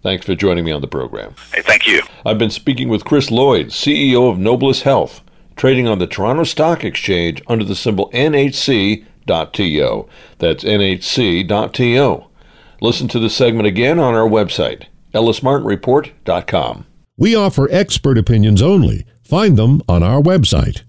[0.01, 1.36] Thanks for joining me on the program.
[1.54, 2.01] Hey, thank you.
[2.25, 5.21] I've been speaking with Chris Lloyd, CEO of Nobilis Health,
[5.56, 9.06] trading on the Toronto Stock Exchange under the symbol NHC.TO.
[10.39, 12.25] That's NHC.TO.
[12.82, 16.88] Listen to the segment again on our website, ellismartinreport.com.
[17.21, 19.05] We offer expert opinions only.
[19.21, 20.81] Find them on our website,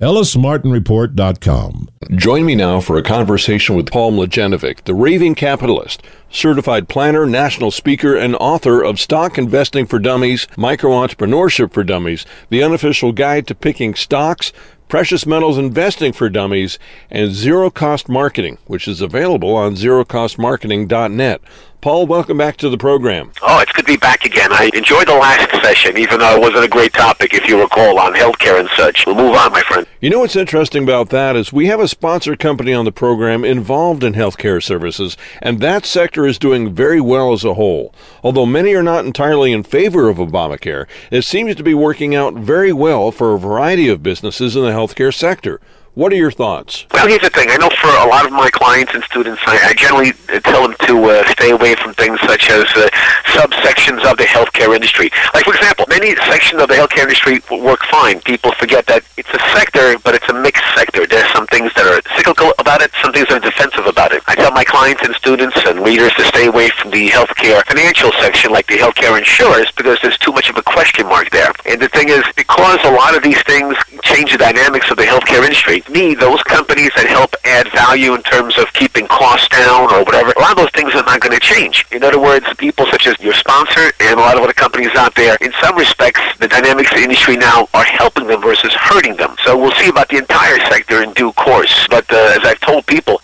[0.00, 1.88] ellismartinreport.com.
[2.14, 6.00] Join me now for a conversation with Paul Mladjenovic, the raving capitalist,
[6.30, 12.24] certified planner, national speaker, and author of Stock Investing for Dummies, Micro Entrepreneurship for Dummies,
[12.50, 14.52] the unofficial guide to picking stocks,
[14.86, 16.78] precious metals investing for dummies,
[17.10, 21.40] and zero cost marketing, which is available on zerocostmarketing.net.
[21.80, 23.32] Paul, welcome back to the program.
[23.40, 24.52] Oh, it's good to be back again.
[24.52, 27.98] I enjoyed the last session, even though it wasn't a great topic, if you recall,
[27.98, 29.06] on healthcare and such.
[29.06, 29.86] We'll move on, my friend.
[29.98, 33.46] You know what's interesting about that is we have a sponsor company on the program
[33.46, 37.94] involved in healthcare services, and that sector is doing very well as a whole.
[38.22, 42.34] Although many are not entirely in favor of Obamacare, it seems to be working out
[42.34, 45.62] very well for a variety of businesses in the healthcare sector.
[45.94, 46.86] What are your thoughts?
[46.94, 47.50] Well, here's the thing.
[47.50, 50.12] I know for a lot of my clients and students, I, I generally
[50.46, 52.86] tell them to uh, stay away from things such as uh,
[53.34, 55.10] subsections of the healthcare industry.
[55.34, 58.20] Like, for example, many sections of the healthcare industry work fine.
[58.20, 61.08] People forget that it's a sector, but it's a mixed sector.
[61.08, 64.22] There's some things that are cyclical about it, some things that are defensive about it.
[64.28, 68.12] I tell my clients and students and readers to stay away from the healthcare financial
[68.22, 71.50] section, like the healthcare insurers, because there's too much of a question mark there.
[71.66, 75.04] And the thing is, because a lot of these things change the dynamics of the
[75.04, 79.92] healthcare industry, me, those companies that help add value in terms of keeping costs down
[79.92, 81.86] or whatever, a lot of those things are not going to change.
[81.92, 85.14] In other words, people such as your sponsor and a lot of other companies out
[85.14, 89.16] there, in some respects, the dynamics of the industry now are helping them versus hurting
[89.16, 89.36] them.
[89.44, 91.86] So we'll see about the entire sector in due course.
[91.88, 93.19] But uh, as I've told people,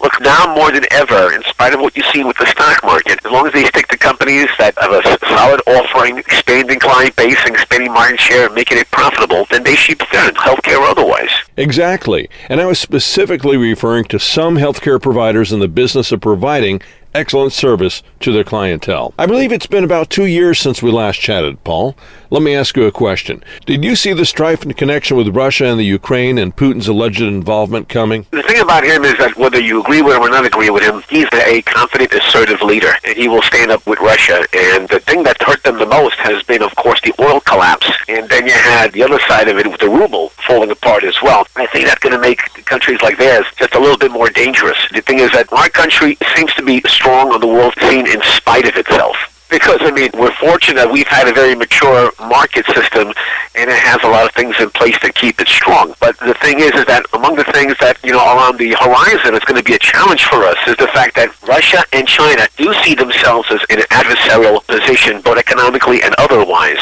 [0.54, 3.46] more than ever, in spite of what you see with the stock market, as long
[3.46, 7.92] as they stick to companies that have a solid offering, expanding client base, and expanding
[7.92, 11.30] market share, and making it profitable, then they should be done, healthcare or otherwise.
[11.56, 12.28] Exactly.
[12.48, 16.80] And I was specifically referring to some healthcare providers in the business of providing
[17.14, 19.14] excellent service to their clientele.
[19.18, 21.96] I believe it's been about two years since we last chatted, Paul.
[22.28, 23.44] Let me ask you a question.
[23.66, 27.20] Did you see the strife in connection with Russia and the Ukraine and Putin's alleged
[27.20, 28.26] involvement coming?
[28.32, 30.82] The thing about him is that whether you agree with him or not agree with
[30.82, 34.44] him, he's a confident, assertive leader, and he will stand up with Russia.
[34.52, 37.88] And the thing that hurt them the most has been, of course, the oil collapse.
[38.08, 41.22] And then you had the other side of it with the ruble falling apart as
[41.22, 41.46] well.
[41.54, 44.78] I think that's going to make countries like theirs just a little bit more dangerous.
[44.92, 48.20] The thing is that our country seems to be strong on the world scene in
[48.22, 49.16] spite of itself.
[49.50, 53.12] Because I mean we're fortunate we've had a very mature market system
[53.56, 55.94] and it has a lot of things in place to keep it strong.
[55.98, 58.76] But the thing is, is that among the things that you know are on the
[58.78, 62.06] horizon is going to be a challenge for us is the fact that Russia and
[62.06, 66.78] China do see themselves as in an adversarial position, both economically and otherwise.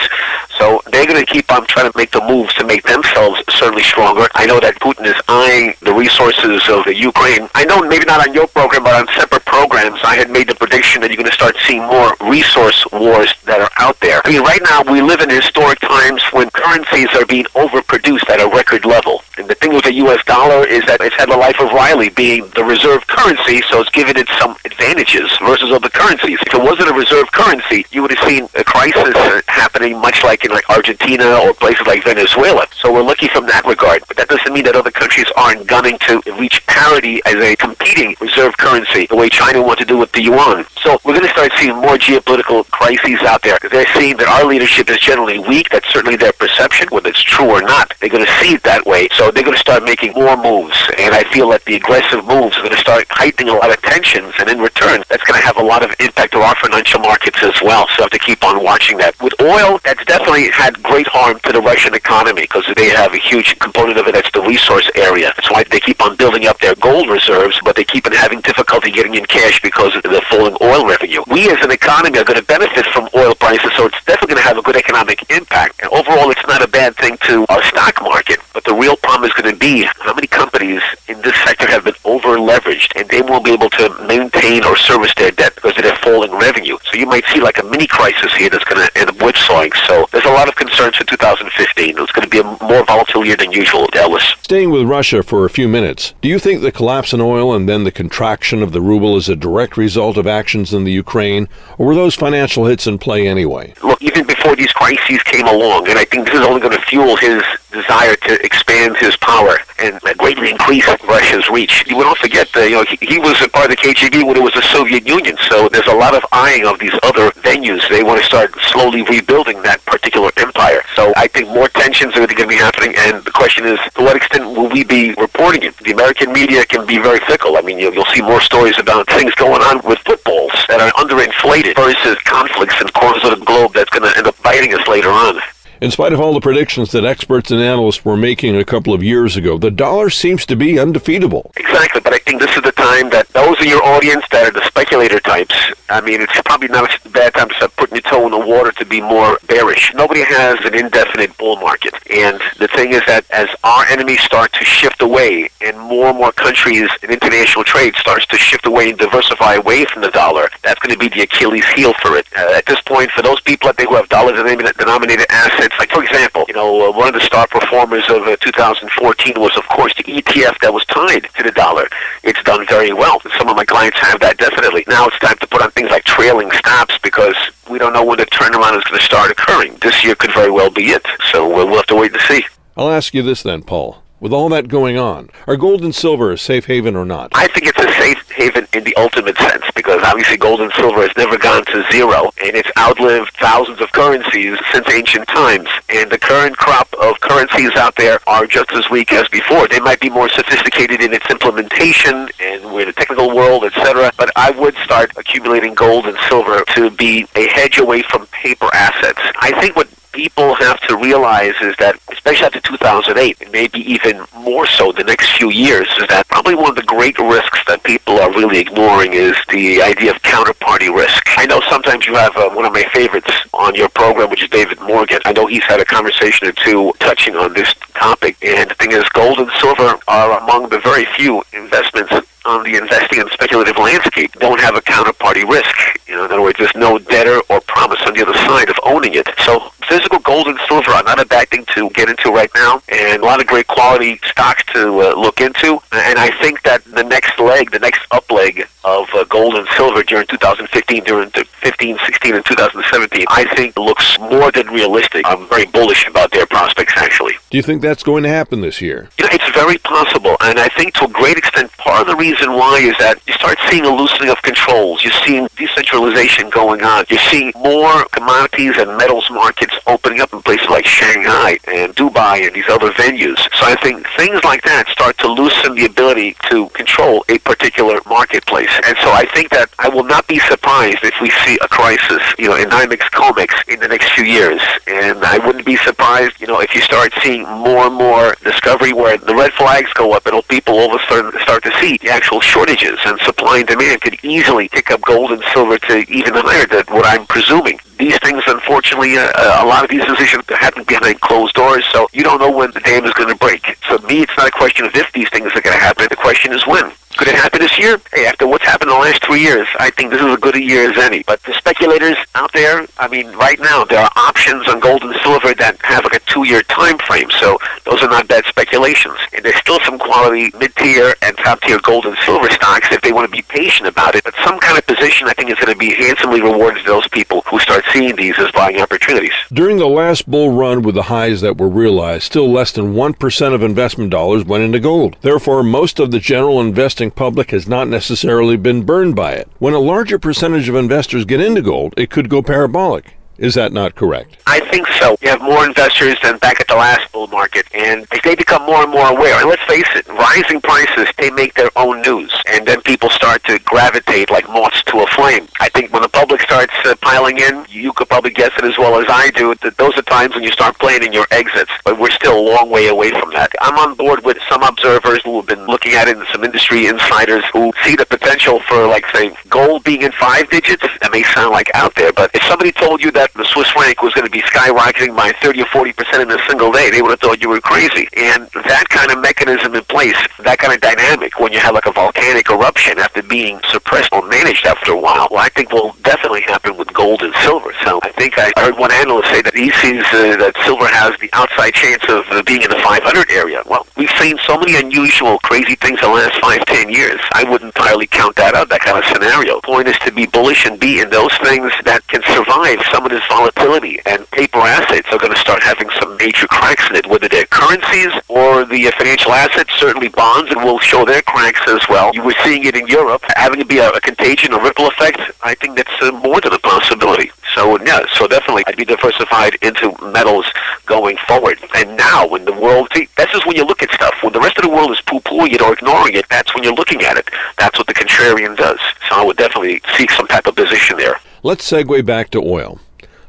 [0.59, 3.83] So they're going to keep on trying to make the moves to make themselves certainly
[3.83, 4.27] stronger.
[4.35, 7.48] I know that Putin is eyeing the resources of the Ukraine.
[7.55, 10.55] I know maybe not on your program, but on separate programs, I had made the
[10.55, 12.16] prediction that you're going to start seeing more
[12.55, 14.21] resource wars that are out there.
[14.25, 18.40] I mean, right now we live in historic times when currencies are being overproduced at
[18.40, 19.23] a record level.
[19.38, 20.23] And the thing with the U.S.
[20.25, 23.90] dollar is that it's had the life of Riley being the reserve currency, so it's
[23.90, 26.38] given it some advantages versus other currencies.
[26.47, 29.14] If it wasn't a reserve currency, you would have seen a crisis
[29.49, 32.67] happening much like in like Argentina or places like Venezuela.
[32.79, 34.05] So we're lucky from that regard.
[34.07, 38.14] But that doesn't mean that other countries aren't gunning to reach parity as a competing
[38.21, 40.64] reserve currency, the way China wants to do with the yuan.
[40.83, 43.59] So we're going to start seeing more geopolitical crises out there.
[43.70, 45.70] They're seeing that our leadership is generally weak.
[45.70, 47.94] That's certainly their perception, whether it's true or not.
[48.00, 49.09] They're going to see it that way.
[49.12, 50.76] So they're going to start making more moves.
[50.98, 53.80] And I feel that the aggressive moves are going to start heightening a lot of
[53.83, 54.33] tensions.
[54.38, 57.42] And in return, that's going to have a lot of impact on our financial markets
[57.42, 57.87] as well.
[57.96, 59.20] So I have to keep on watching that.
[59.22, 63.18] With oil, that's definitely had great harm to the Russian economy because they have a
[63.18, 65.33] huge component of it that's the resource area.
[65.37, 68.40] That's why they keep on building up their gold reserves, but they keep on having
[68.40, 71.22] difficulty getting in cash because of the falling oil revenue.
[71.26, 74.42] We as an economy are going to benefit from oil prices, so it's definitely going
[74.42, 75.83] to have a good economic impact.
[75.83, 78.40] And overall, it's not a bad thing to our stock market.
[78.53, 81.85] But the real problem is going to be how many companies in this sector have
[81.85, 85.77] been over leveraged and they won't be able to maintain or service their debt because
[85.77, 86.79] of their falling revenue.
[86.90, 89.73] So you might see like a mini crisis here that's going to end up whipsawing.
[89.87, 91.99] So there's a lot of concerns for 2015.
[91.99, 94.35] It's going to be a more volatile year than usual, Ellis.
[94.42, 97.68] Staying with Russia for a few minutes, do you think the collapse in oil and
[97.68, 101.49] then the contraction of the ruble is a direct result of actions in the Ukraine,
[101.79, 103.75] or were those financial hits in play anyway?
[103.83, 106.81] Look, even before these crises came along, and I think this is only going to
[106.81, 107.43] fuel his
[107.75, 111.85] desire to expand his power and greatly increase Russia's reach.
[111.87, 114.37] You don't forget that you know he, he was a part of the KGB when
[114.37, 117.83] it was the Soviet Union, so there's a lot of eyeing of these other venues.
[117.91, 120.83] They want to start slowly rebuilding that particular empire.
[120.95, 124.03] So I think more tensions are going to be happening, and the question is, to
[124.03, 125.77] what extent will we be reporting it?
[125.79, 127.57] The American media can be very fickle.
[127.57, 130.93] I mean, you'll, you'll see more stories about things going on with footballs that are
[130.93, 134.87] underinflated versus conflicts in corners of the globe that's going to end up biting us
[134.87, 135.41] later on.
[135.85, 139.03] In spite of all the predictions that experts and analysts were making a couple of
[139.03, 141.53] years ago, the dollar seems to be undefeatable.
[141.59, 144.51] Exactly, but I think this is the time that those in your audience that are
[144.51, 145.55] the speculator types,
[145.90, 148.38] I mean, it's probably not a bad time to start putting your toe in the
[148.38, 149.92] water to be more bearish.
[149.92, 151.92] Nobody has an indefinite bull market.
[152.11, 156.16] And the thing is that as our enemies start to shift away and more and
[156.16, 160.49] more countries and international trade starts to shift away and diversify away from the dollar,
[160.62, 162.27] that's going to be the Achilles heel for it.
[162.35, 166.03] Uh, at this point, for those people out there who have dollar-denominated assets, like, for
[166.03, 169.95] example, you know, uh, one of the star performers of uh, 2014 was, of course,
[169.97, 171.89] the ETF that was tied to the dollar.
[172.23, 173.21] It's done very well.
[173.39, 174.85] Some of my clients have that definitely.
[174.89, 177.37] Now it's time to put on things like trailing stops because
[177.71, 179.77] we don't know when the turnaround is going to start occurring.
[179.81, 181.05] This year could very well be it.
[181.33, 182.45] So we'll have to wait and see.
[182.77, 184.03] I'll ask you this then, Paul.
[184.20, 187.33] With all that going on, are gold and silver a safe haven or not?
[187.35, 191.03] I think it's a safe haven in the ultimate sense because obviously gold and silver
[191.03, 195.68] has never gone to zero and it's outlived thousands of currencies since ancient times.
[195.88, 199.66] And the current crop of currencies out there are just as weak as before.
[199.66, 204.12] They might be more sophisticated in its implementation and with the technical world, etc.
[204.16, 208.70] But I would start accumulating gold and silver to be a hedge away from paper
[208.72, 209.20] assets.
[209.40, 214.24] I think what people have to realize is that, especially after 2008, and maybe even
[214.38, 217.83] more so the next few years, is that probably one of the great risks that
[217.83, 221.24] people are really ignoring is the idea of counterparty risk.
[221.37, 224.50] I know sometimes you have uh, one of my favorites on your program, which is
[224.50, 225.18] David Morgan.
[225.24, 228.92] I know he's had a conversation or two touching on this topic, and the thing
[228.92, 232.12] is, gold and silver are among the very few investments
[232.44, 235.98] on the investing and speculative landscape don't have a counterparty risk.
[236.07, 238.76] You know, in other words, there's no debtor or promise on the other side of
[238.85, 239.28] owning it.
[239.44, 242.83] So physical gold and silver are not a bad thing to get into right now,
[242.88, 245.78] and a lot of great quality stocks to uh, look into.
[245.92, 249.66] And I think that the next leg, the next up leg of uh, gold and
[249.76, 255.26] silver during 2015, during 15, 16, and 2017, I think looks more than realistic.
[255.26, 257.35] I'm very bullish about their prospects, actually.
[257.55, 259.09] Do you think that's going to happen this year?
[259.17, 262.17] You know, it's very possible, and I think to a great extent, part of the
[262.17, 265.05] reason why is that you start seeing a loosening of controls.
[265.05, 267.05] You're seeing decentralization going on.
[267.09, 272.45] You're seeing more commodities and metals markets opening up in places like Shanghai and Dubai
[272.45, 273.38] and these other venues.
[273.55, 278.01] So I think things like that start to loosen the ability to control a particular
[278.09, 278.71] marketplace.
[278.85, 282.21] And so I think that I will not be surprised if we see a crisis,
[282.37, 284.61] you know, in NYMEX COMEX in the next few years.
[284.88, 288.92] And I wouldn't be surprised, you know, if you start seeing more and more discovery
[288.92, 291.96] where the red flags go up and people all of a sudden start to see
[291.98, 295.98] the actual shortages and supply and demand could easily pick up gold and silver to
[296.11, 300.05] even higher than what I'm presuming these things, unfortunately, uh, uh, a lot of these
[300.05, 303.36] decisions happen behind closed doors, so you don't know when the dam is going to
[303.36, 303.76] break.
[303.88, 306.07] So, me, it's not a question of if these things are going to happen.
[306.11, 306.92] The question is when.
[307.17, 308.01] Could it happen this year?
[308.12, 310.57] Hey, after what's happened in the last three years, I think this is as good
[310.57, 311.23] a year as any.
[311.23, 315.15] But the speculators out there, I mean, right now there are options on gold and
[315.23, 317.31] silver that have like a two-year time frame.
[317.39, 319.17] So those are not bad speculations.
[319.33, 323.31] And there's still some quality mid-tier and top-tier gold and silver stocks if they want
[323.31, 324.25] to be patient about it.
[324.25, 327.07] But some kind of position, I think, is going to be handsomely rewarded to those
[327.09, 329.33] people who start seeing these as buying opportunities.
[329.53, 333.55] During the last bull run with the highs that were realized, still less than 1%
[333.55, 335.17] of investment dollars went into gold.
[335.23, 339.48] Therefore, most of the general investing investing public has not necessarily been burned by it.
[339.59, 343.16] When a larger percentage of investors get into gold, it could go parabolic.
[343.36, 344.36] Is that not correct?
[344.46, 345.16] I think so.
[345.20, 348.82] You have more investors than back at the last bull market, and they become more
[348.84, 352.64] and more aware, and let's face it, rising prices, they make their own news, and
[352.64, 355.49] then people start to gravitate like moths to a flame.
[355.61, 358.78] I think when the public starts uh, piling in, you could probably guess it as
[358.78, 361.99] well as I do, that those are times when you start planning your exits, but
[361.99, 363.51] we're still a long way away from that.
[363.61, 366.86] I'm on board with some observers who have been looking at it, and some industry
[366.86, 370.84] insiders who see the potential for, like, say, gold being in five digits.
[371.01, 373.70] That may sound like out there, but if somebody told you that that the Swiss
[373.70, 376.90] franc was going to be skyrocketing by 30 or 40 percent in a single day,
[376.90, 378.07] they would have thought you were crazy.
[378.16, 381.86] And that kind of mechanism in place, that kind of dynamic, when you have like
[381.86, 385.97] a volcanic eruption after being suppressed or managed after a while, well, I think will
[386.03, 387.72] definitely happen with gold and silver.
[387.85, 391.16] So I think I heard one analyst say that he sees uh, that silver has
[391.20, 393.62] the outside chance of uh, being in the 500 area.
[393.64, 397.18] Well, we've seen so many unusual, crazy things the last five, ten years.
[397.32, 399.62] I wouldn't entirely count that out, that kind of scenario.
[399.62, 403.11] Point is to be bullish and be in those things that can survive some of
[403.11, 407.07] this volatility, and paper assets are going to start having some major cracks in it,
[407.07, 411.80] whether they're currencies or the financial assets, certainly bonds, and will show their cracks as
[411.89, 412.12] well.
[412.12, 415.20] You were seeing it in Europe, having it be a, a contagion, a ripple effect.
[415.43, 417.31] I think that's uh, more than a possibility.
[417.55, 420.47] So yeah, so definitely, I'd be diversified into metals
[420.87, 421.59] going forward.
[421.75, 424.14] And now, when the world, see, this is when you look at stuff.
[424.22, 426.75] When the rest of the world is poo-pooing it or ignoring it, that's when you're
[426.75, 427.29] looking at it.
[427.59, 428.81] That's what the contrarian does.
[429.09, 431.20] So I would definitely seek some type of position there.
[431.43, 432.81] Let's segue back to oil.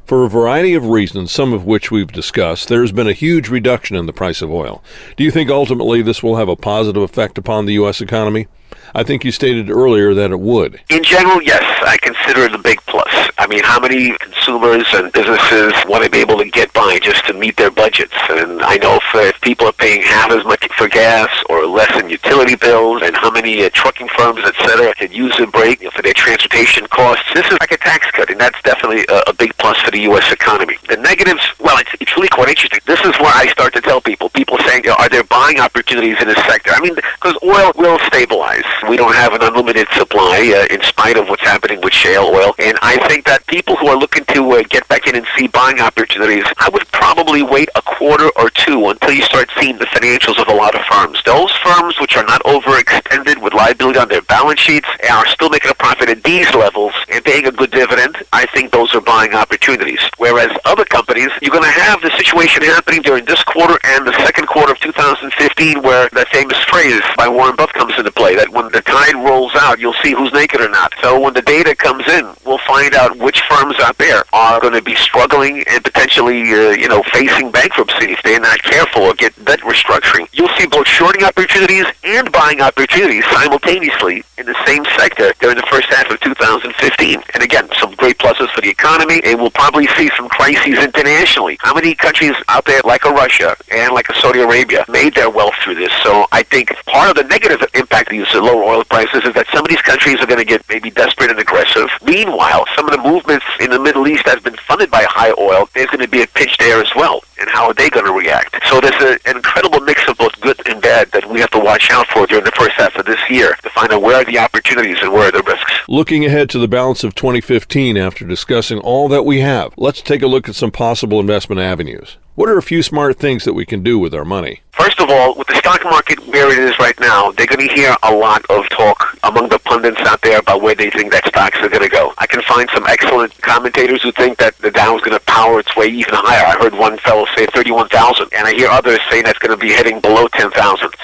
[0.06, 3.50] For a variety of reasons, some of which we've discussed, there has been a huge
[3.50, 4.84] reduction in the price of oil.
[5.18, 8.02] Do you think ultimately this will have a positive effect upon the U.S.
[8.02, 8.48] economy?
[8.96, 10.80] I think you stated earlier that it would.
[10.88, 13.12] In general, yes, I consider it a big plus.
[13.38, 17.26] I mean, how many consumers and businesses want to be able to get by just
[17.26, 18.14] to meet their budgets?
[18.30, 21.92] And I know if, if people are paying half as much for gas or less
[22.00, 25.82] in utility bills, and how many uh, trucking firms, et cetera, could use a break
[25.92, 29.34] for their transportation costs, this is like a tax cut, and that's definitely a, a
[29.34, 30.32] big plus for the U.S.
[30.32, 30.78] economy.
[30.88, 32.80] The negatives, well, it's, it's really quite interesting.
[32.86, 36.30] This is where I start to tell people, people saying, are there buying opportunities in
[36.30, 36.72] this sector?
[36.74, 38.64] I mean, because oil will stabilize.
[38.90, 42.54] We don't have an unlimited supply uh, in spite of what's happening with shale oil.
[42.60, 45.48] And I think that people who are looking to uh, get back in and see
[45.48, 49.86] buying opportunities, I would probably wait a quarter or two until you start seeing the
[49.86, 51.22] financials of a lot of firms.
[51.26, 55.72] Those firms which are not overextended with liability on their balance sheets are still making
[55.72, 58.18] a profit at these levels and paying a good dividend.
[58.34, 60.02] I think those are buying opportunities.
[60.18, 64.14] Whereas other companies, you're going to have the situation happening during this quarter and the
[64.14, 68.50] second quarter of 2015 where that famous phrase by Warren Buffett comes into play that
[68.50, 70.94] when the tide rolls out, you'll see who's naked or not.
[71.02, 74.74] So when the data comes in, we'll find out which firms out there are going
[74.74, 79.14] to be struggling and potentially, uh, you know, facing bankruptcy if they're not careful or
[79.14, 80.28] get debt restructuring.
[80.34, 85.66] You'll see both shorting opportunities and buying opportunities simultaneously in the same sector during the
[85.72, 87.24] first half of 2015.
[87.34, 91.58] And again, some great pluses for the economy, and we'll probably see some crises internationally.
[91.62, 95.30] How many countries out there, like a Russia and like a Saudi Arabia, made their
[95.30, 95.92] wealth through this?
[96.04, 99.46] So I think part of the negative impact of these lower oil prices is that
[99.54, 101.90] some of these countries are going to get maybe desperate and aggressive.
[102.04, 105.70] Meanwhile, some of the movements in the Middle East has been funded by high oil.
[105.74, 107.22] There's going to be a pinch there as well.
[107.40, 108.56] And how are they going to react?
[108.68, 111.52] So there's a, an incredible mix of both good and bad that we we have
[111.52, 114.16] to watch out for during the first half of this year to find out where
[114.16, 115.74] are the opportunities and where are the risks.
[115.90, 120.22] Looking ahead to the balance of 2015 after discussing all that we have, let's take
[120.22, 122.16] a look at some possible investment avenues.
[122.36, 124.60] What are a few smart things that we can do with our money?
[124.74, 127.74] First of all, with the stock market where it is right now, they're going to
[127.74, 131.24] hear a lot of talk among the pundits out there about where they think that
[131.36, 132.14] stocks are going to go.
[132.18, 135.60] I can find some excellent commentators who think that the Dow is going to power
[135.60, 136.48] its way even higher.
[136.48, 139.74] I heard one fellow say 31,000, and I hear others saying that's going to be
[139.74, 140.56] heading below 10,000.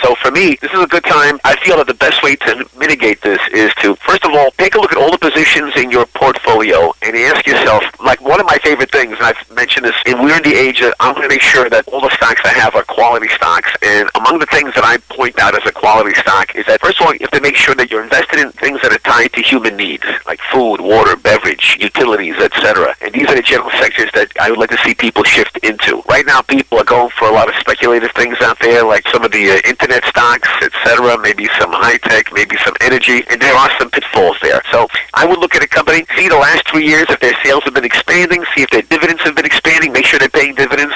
[0.02, 1.38] So for me, this is a good time.
[1.44, 4.76] I feel that the best way to mitigate this is to, first of all, take
[4.76, 8.46] a look at all the positions in your portfolio and ask yourself, like one of
[8.46, 11.28] my favorite things, and I've mentioned this, and we're in the age that I'm going
[11.28, 13.70] to make sure that all the stocks I have are quality stocks.
[13.82, 17.02] And among the things that I point out as a quality stock is that, first
[17.02, 19.34] of all, you have to make sure that you're invested in things that are tied
[19.34, 22.96] to human needs, like food, water, beverage, utilities, etc.
[23.02, 26.02] And these are the general sectors that I would like to see people shift into.
[26.08, 29.24] Right now, people are going for a lot of speculative things out there, like some
[29.24, 33.54] of the uh, internet stocks, etc., maybe some high tech, maybe some energy, and there
[33.56, 34.62] are some pitfalls there.
[34.72, 37.64] So I would look at a company, see the last three years if their sales
[37.66, 40.94] have been expanding, see if their dividends have been expanding, make sure they're paying dividends.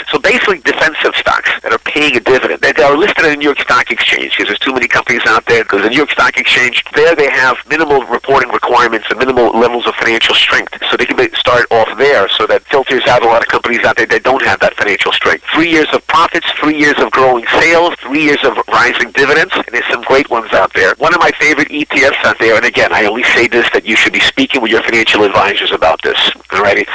[0.86, 2.62] Defensive stocks that are paying a dividend.
[2.62, 5.44] They are listed on the New York Stock Exchange because there's too many companies out
[5.48, 5.64] there.
[5.64, 9.88] Because the New York Stock Exchange, there they have minimal reporting requirements and minimal levels
[9.88, 10.78] of financial strength.
[10.92, 13.98] So they can start off there so that filters out a lot of companies out
[13.98, 15.44] there that don't have that financial strength.
[15.56, 19.66] Three years of profits, three years of growing sales, three years of rising dividends, and
[19.72, 20.94] there's some great ones out there.
[21.00, 23.96] One of my favorite ETFs out there, and again, I only say this that you
[23.96, 26.18] should be speaking with your financial advisors about this.
[26.54, 26.86] Alrighty,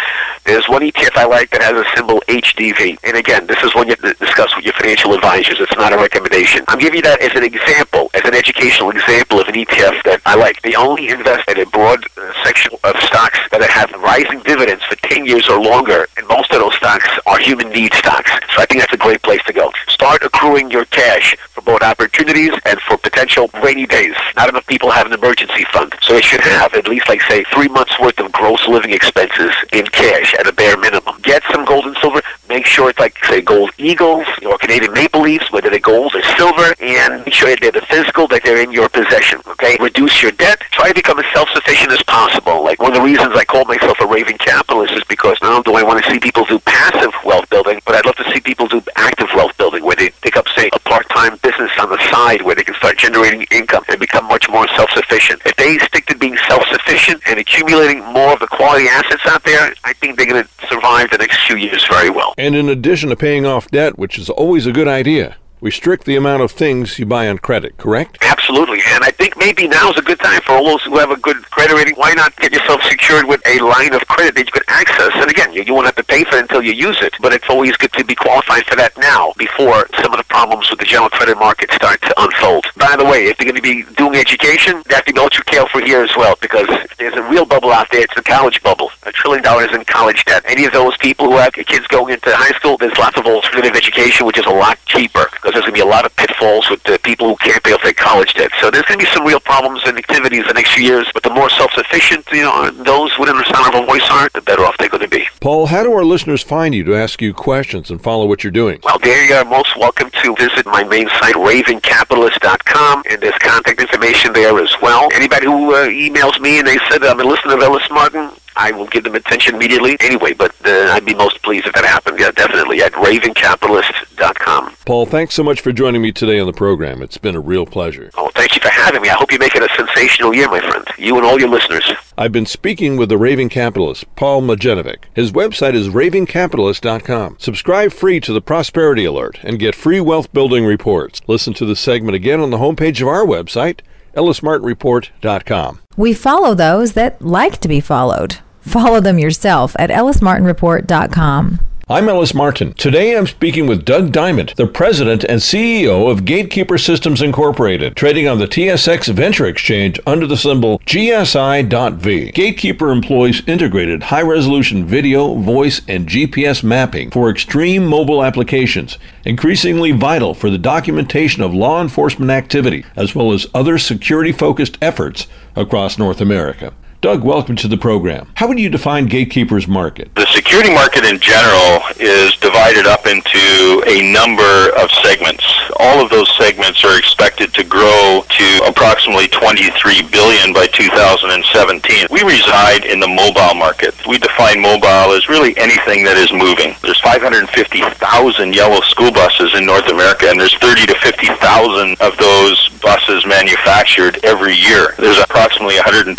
[0.45, 4.01] there's one ETF I like that has a symbol HDV, and again, this is have
[4.01, 5.61] to discuss with your financial advisors.
[5.61, 6.65] It's not a recommendation.
[6.69, 10.21] I'm giving you that as an example, as an educational example of an ETF that
[10.27, 10.61] I like.
[10.63, 14.97] They only invest in a broad uh, section of stocks that have rising dividends for
[15.09, 18.31] 10 years or longer, and most of those stocks are human need stocks.
[18.55, 19.73] So I think that's a great place to go.
[19.89, 24.15] Start accruing your cash for both opportunities and for potential rainy days.
[24.37, 27.45] Not enough people have an emergency fund, so they should have at least, like, say,
[27.53, 31.17] three months worth of gross living expenses in cash at a bare minimum.
[31.23, 32.23] Get some gold and silver.
[32.51, 36.23] Make sure it's like, say, gold eagles or Canadian maple leafs, whether they're gold or
[36.37, 39.41] silver, and make sure that they're the physical, that they're in your possession.
[39.47, 39.77] Okay?
[39.79, 40.59] Reduce your debt.
[40.73, 42.65] Try to become as self-sufficient as possible.
[42.65, 45.63] Like one of the reasons I call myself a raving capitalist is because not only
[45.63, 48.39] do I want to see people do passive wealth building, but I'd love to see
[48.39, 51.99] people do active wealth building, where they pick up, say, a part-time business on the
[52.09, 55.43] side where they can start generating income and become much more self-sufficient.
[55.45, 59.75] If they stick to being self-sufficient and accumulating more of the quality assets out there,
[59.83, 62.33] I think they're going to survive the next few years very well.
[62.39, 66.17] And in addition to paying off debt, which is always a good idea, restrict the
[66.17, 68.19] amount of things you buy on credit, correct?
[68.23, 68.81] Absolutely.
[68.89, 71.17] And I think maybe now is a good time for all those who have a
[71.17, 71.95] good credit rating.
[71.95, 75.11] Why not get yourself secured with a line of credit that you can access?
[75.15, 77.33] And again, you, you won't have to pay for it until you use it, but
[77.33, 80.79] it's always good to be qualified for that now before some of the problems with
[80.79, 82.67] the general credit market start to unfold.
[82.77, 85.45] By the way, if they're going to be doing education, they have to be ultra
[85.71, 88.03] for here as well because there's a real bubble out there.
[88.03, 88.91] It's the college bubble.
[89.05, 90.43] A trillion dollars in college debt.
[90.47, 93.77] Any of those people who have kids going into high school, there's lots of alternative
[93.77, 96.71] education, which is a lot cheaper because there's going to be a lot of pitfalls
[96.71, 98.51] with the people who can't pay off their college debt.
[98.61, 101.11] So there's going to be some real problems and activities the next few years.
[101.13, 104.43] But the more self-sufficient, you know, those within the sound of a voice are, the
[104.43, 105.27] better off they're going to be.
[105.41, 108.53] Paul, how do our listeners find you to ask you questions and follow what you're
[108.53, 108.81] doing?
[108.85, 113.81] Well, there you are most welcome to visit my main site, ravingcapitalist.com, and there's contact
[113.81, 115.09] information there as well.
[115.15, 118.31] Anybody who uh, emails me and they said, I'm a listener of Ellis Martin,
[118.61, 119.97] I will give them attention immediately.
[120.01, 122.21] Anyway, but uh, I'd be most pleased if that happened.
[122.21, 124.75] Yeah, definitely at ravingcapitalist.com.
[124.85, 127.01] Paul, thanks so much for joining me today on the program.
[127.01, 128.11] It's been a real pleasure.
[128.19, 129.09] Oh, thank you for having me.
[129.09, 130.87] I hope you make it a sensational year, my friend.
[130.99, 131.91] You and all your listeners.
[132.19, 135.05] I've been speaking with the raving capitalist, Paul Mladjenovic.
[135.15, 137.37] His website is ravingcapitalist.com.
[137.39, 141.23] Subscribe free to the Prosperity Alert and get free wealth building reports.
[141.27, 143.81] Listen to the segment again on the homepage of our website,
[144.15, 145.81] ellismartinreport.com.
[145.97, 148.39] We follow those that like to be followed.
[148.61, 151.61] Follow them yourself at ellismartinreport.com.
[151.91, 152.73] I'm Ellis Martin.
[152.75, 158.29] Today I'm speaking with Doug Dyment, the president and CEO of Gatekeeper Systems Incorporated, trading
[158.29, 162.31] on the TSX Venture Exchange under the symbol GSI.V.
[162.31, 169.91] Gatekeeper employs integrated high resolution video, voice, and GPS mapping for extreme mobile applications, increasingly
[169.91, 175.27] vital for the documentation of law enforcement activity as well as other security focused efforts
[175.57, 176.73] across North America.
[177.01, 178.29] Doug, welcome to the program.
[178.35, 180.15] How would you define Gatekeeper's market?
[180.17, 185.43] The security market in general is divided up into a number of segments.
[185.79, 192.07] All of those segments are expected to grow to approximately 23 billion by 2017.
[192.11, 193.95] We reside in the mobile market.
[194.07, 196.75] We define mobile as really anything that is moving.
[196.83, 202.69] There's 550,000 yellow school buses in North America and there's 30 to 50,000 of those
[202.81, 204.95] buses manufactured every year.
[204.99, 206.17] There's approximately 120,000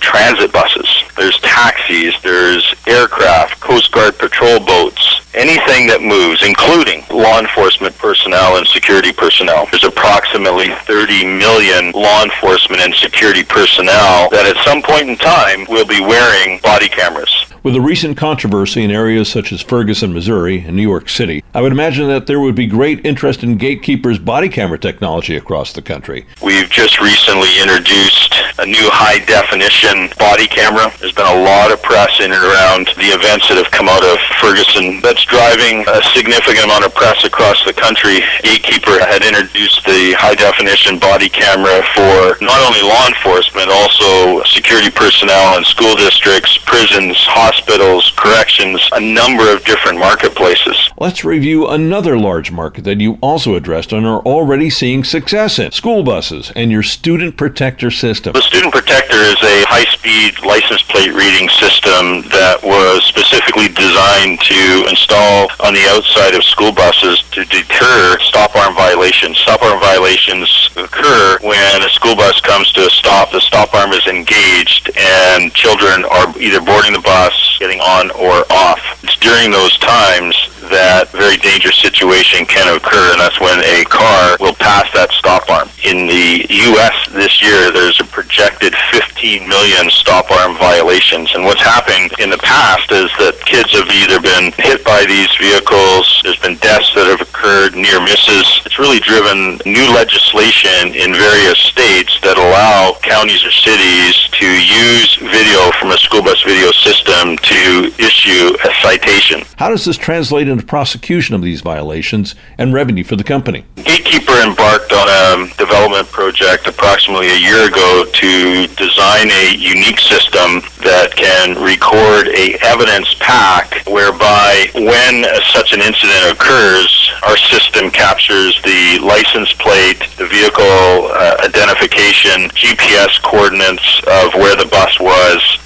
[0.00, 0.88] transit buses.
[1.16, 8.56] There's taxis, there's aircraft, Coast Guard patrol boats, anything that moves, including law enforcement personnel
[8.56, 9.66] and security personnel.
[9.70, 15.66] There's approximately 30 million law enforcement and security personnel that at some point in time
[15.68, 17.49] will be wearing body cameras.
[17.62, 21.60] With the recent controversy in areas such as Ferguson, Missouri, and New York City, I
[21.60, 25.82] would imagine that there would be great interest in Gatekeeper's body camera technology across the
[25.82, 26.24] country.
[26.40, 30.88] We've just recently introduced a new high definition body camera.
[31.00, 34.04] There's been a lot of press in and around the events that have come out
[34.08, 38.24] of Ferguson that's driving a significant amount of press across the country.
[38.40, 44.88] Gatekeeper had introduced the high definition body camera for not only law enforcement, also security
[44.88, 50.76] personnel in school districts, prisons, hospitals hospitals, corrections, a number of different marketplaces.
[50.98, 55.72] Let's review another large market that you also addressed and are already seeing success in
[55.72, 58.34] school buses and your Student Protector system.
[58.34, 64.38] The Student Protector is a high speed license plate reading system that was specifically designed
[64.46, 69.38] to install on the outside of school buses to deter stop arm violations.
[69.38, 73.90] Stop arm violations occur when a school bus comes to a stop, the stop arm
[73.90, 78.80] is engaged, and children are either boarding the bus getting on or off.
[79.02, 84.36] It's during those times that very dangerous situation can occur, and that's when a car
[84.40, 85.68] will pass that stop arm.
[85.84, 86.96] In the U.S.
[87.12, 92.38] this year, there's a projected 15 million stop arm violations, and what's happened in the
[92.38, 97.06] past is that kids have either been hit by these vehicles, there's been deaths that
[97.06, 98.46] have occurred, near misses.
[98.64, 105.16] It's really driven new legislation in various states that allow counties or cities to use
[105.20, 109.42] video from a school bus video system to issue a citation.
[109.56, 113.64] How does this translate into prosecution of these violations and revenue for the company?
[113.76, 120.62] Gatekeeper embarked on a development project approximately a year ago to design a unique system
[120.82, 128.60] that can record a evidence pack whereby when such an incident occurs, our system captures
[128.62, 135.59] the license plate, the vehicle uh, identification, GPS coordinates of where the bus was.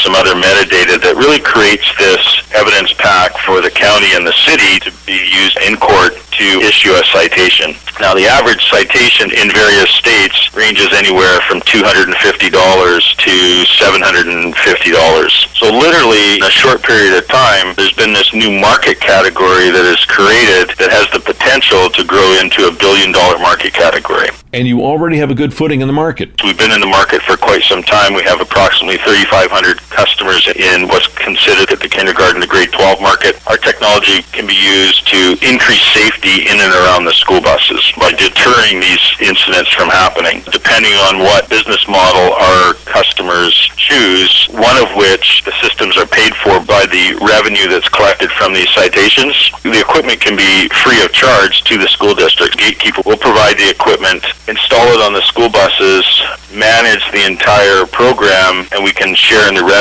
[0.00, 2.20] We also record some other metadata that really creates this
[2.54, 6.92] evidence pack for the county and the city to be used in court to issue
[6.92, 7.76] a citation.
[8.00, 13.36] Now, the average citation in various states ranges anywhere from $250 to
[13.68, 14.54] $750.
[15.60, 19.84] So literally, in a short period of time, there's been this new market category that
[19.84, 24.32] is created that has the potential to grow into a billion dollar market category.
[24.52, 26.42] And you already have a good footing in the market.
[26.42, 28.14] We've been in the market for quite some time.
[28.14, 33.36] We have approximately 3,500 customers in what's considered at the kindergarten to grade 12 market.
[33.46, 38.14] Our technology can be used to increase safety in and around the school buses by
[38.14, 40.42] deterring these incidents from happening.
[40.50, 46.34] Depending on what business model our customers choose, one of which the systems are paid
[46.38, 51.12] for by the revenue that's collected from these citations, the equipment can be free of
[51.12, 52.56] charge to the school district.
[52.56, 56.06] Gatekeeper will provide the equipment, install it on the school buses,
[56.54, 59.79] manage the entire program, and we can share in the revenue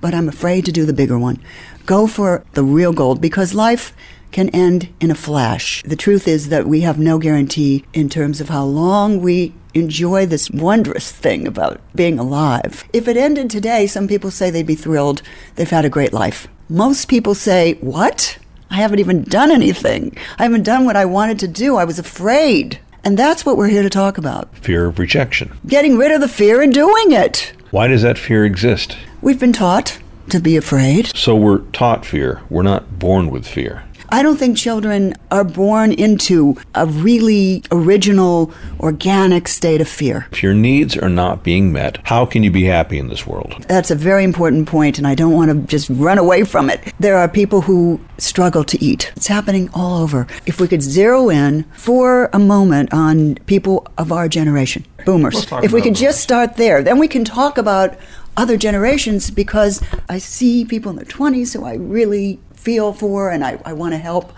[0.00, 1.40] but I'm afraid to do the bigger one.
[1.86, 3.94] Go for the real gold because life
[4.32, 5.82] can end in a flash.
[5.84, 10.26] The truth is that we have no guarantee in terms of how long we enjoy
[10.26, 12.84] this wondrous thing about being alive.
[12.92, 15.22] If it ended today, some people say they'd be thrilled.
[15.56, 16.48] They've had a great life.
[16.68, 18.38] Most people say, What?
[18.70, 20.16] I haven't even done anything.
[20.38, 21.76] I haven't done what I wanted to do.
[21.76, 22.78] I was afraid.
[23.04, 25.56] And that's what we're here to talk about Fear of rejection.
[25.66, 27.52] getting rid of the fear and doing it.
[27.70, 28.96] Why does that fear exist?
[29.22, 29.98] We've been taught
[30.30, 31.06] to be afraid.
[31.16, 32.42] So we're taught fear.
[32.50, 33.84] We're not born with fear.
[34.10, 40.26] I don't think children are born into a really original, organic state of fear.
[40.32, 43.66] If your needs are not being met, how can you be happy in this world?
[43.68, 46.80] That's a very important point, and I don't want to just run away from it.
[46.98, 49.12] There are people who struggle to eat.
[49.14, 50.26] It's happening all over.
[50.46, 55.64] If we could zero in for a moment on people of our generation, boomers, Let's
[55.66, 57.98] if we about could just start there, then we can talk about
[58.38, 63.44] other generations because I see people in their 20s who I really feel for and
[63.44, 64.32] I, I want to help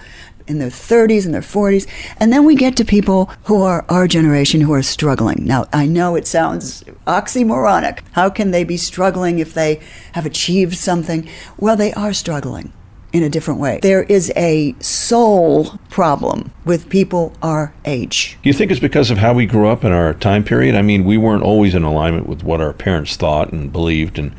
[0.47, 1.87] in their 30s and their 40s.
[2.18, 5.45] And then we get to people who are our generation who are struggling.
[5.45, 8.01] Now, I know it sounds oxymoronic.
[8.12, 9.81] How can they be struggling if they
[10.12, 11.29] have achieved something?
[11.57, 12.73] Well, they are struggling
[13.12, 13.81] in a different way.
[13.83, 18.39] There is a soul problem with people our age.
[18.43, 20.75] Do you think it's because of how we grew up in our time period?
[20.75, 24.35] I mean, we weren't always in alignment with what our parents thought and believed and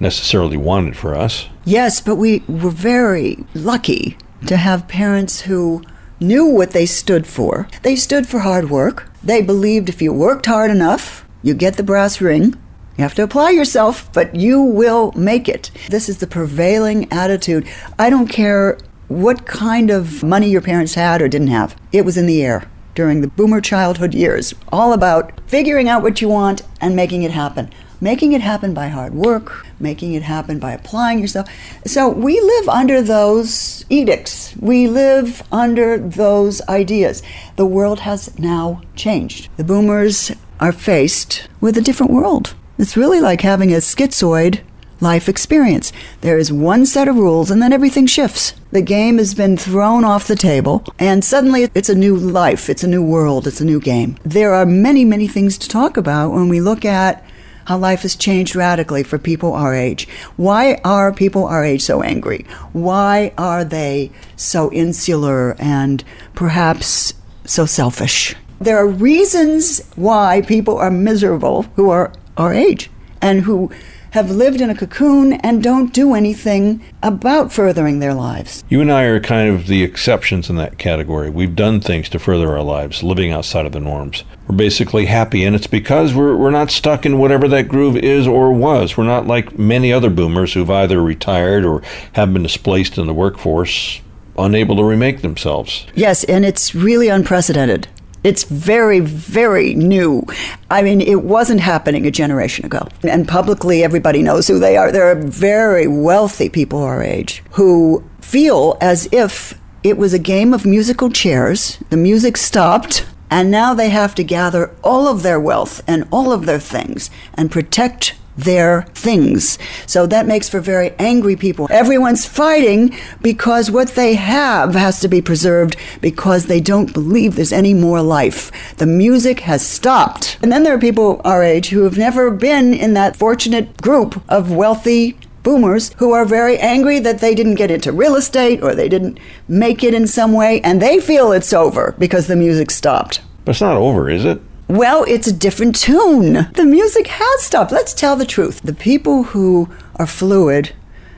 [0.00, 1.48] necessarily wanted for us.
[1.66, 5.82] Yes, but we were very lucky to have parents who
[6.20, 7.66] knew what they stood for.
[7.82, 9.10] They stood for hard work.
[9.20, 12.54] They believed if you worked hard enough, you get the brass ring.
[12.96, 15.72] You have to apply yourself, but you will make it.
[15.90, 17.66] This is the prevailing attitude.
[17.98, 22.16] I don't care what kind of money your parents had or didn't have, it was
[22.16, 24.54] in the air during the boomer childhood years.
[24.70, 27.70] All about figuring out what you want and making it happen.
[28.00, 31.48] Making it happen by hard work, making it happen by applying yourself.
[31.86, 34.54] So we live under those edicts.
[34.56, 37.22] We live under those ideas.
[37.56, 39.48] The world has now changed.
[39.56, 42.54] The boomers are faced with a different world.
[42.78, 44.60] It's really like having a schizoid
[45.00, 45.92] life experience.
[46.20, 48.54] There is one set of rules and then everything shifts.
[48.72, 52.84] The game has been thrown off the table and suddenly it's a new life, it's
[52.84, 54.16] a new world, it's a new game.
[54.24, 57.24] There are many, many things to talk about when we look at
[57.66, 60.08] how life has changed radically for people our age.
[60.36, 62.46] Why are people our age so angry?
[62.72, 66.02] Why are they so insular and
[66.34, 67.12] perhaps
[67.44, 68.34] so selfish?
[68.60, 72.90] There are reasons why people are miserable who are our age
[73.20, 73.70] and who
[74.16, 78.64] have lived in a cocoon and don't do anything about furthering their lives.
[78.70, 81.28] You and I are kind of the exceptions in that category.
[81.28, 84.24] We've done things to further our lives, living outside of the norms.
[84.48, 88.26] We're basically happy, and it's because we're, we're not stuck in whatever that groove is
[88.26, 88.96] or was.
[88.96, 91.82] We're not like many other boomers who've either retired or
[92.14, 94.00] have been displaced in the workforce,
[94.38, 95.86] unable to remake themselves.
[95.94, 97.88] Yes, and it's really unprecedented.
[98.26, 100.26] It's very, very new.
[100.68, 102.88] I mean, it wasn't happening a generation ago.
[103.04, 104.90] And publicly, everybody knows who they are.
[104.90, 110.52] There are very wealthy people our age who feel as if it was a game
[110.52, 111.78] of musical chairs.
[111.90, 116.32] The music stopped, and now they have to gather all of their wealth and all
[116.32, 119.58] of their things and protect their things.
[119.86, 121.66] So that makes for very angry people.
[121.70, 127.52] Everyone's fighting because what they have has to be preserved because they don't believe there's
[127.52, 128.50] any more life.
[128.76, 130.38] The music has stopped.
[130.42, 134.22] And then there are people our age who have never been in that fortunate group
[134.28, 138.74] of wealthy boomers who are very angry that they didn't get into real estate or
[138.74, 142.70] they didn't make it in some way and they feel it's over because the music
[142.70, 143.20] stopped.
[143.44, 144.40] But it's not over, is it?
[144.68, 146.48] Well, it's a different tune.
[146.54, 147.70] The music has stopped.
[147.70, 148.62] Let's tell the truth.
[148.62, 150.74] The people who are fluid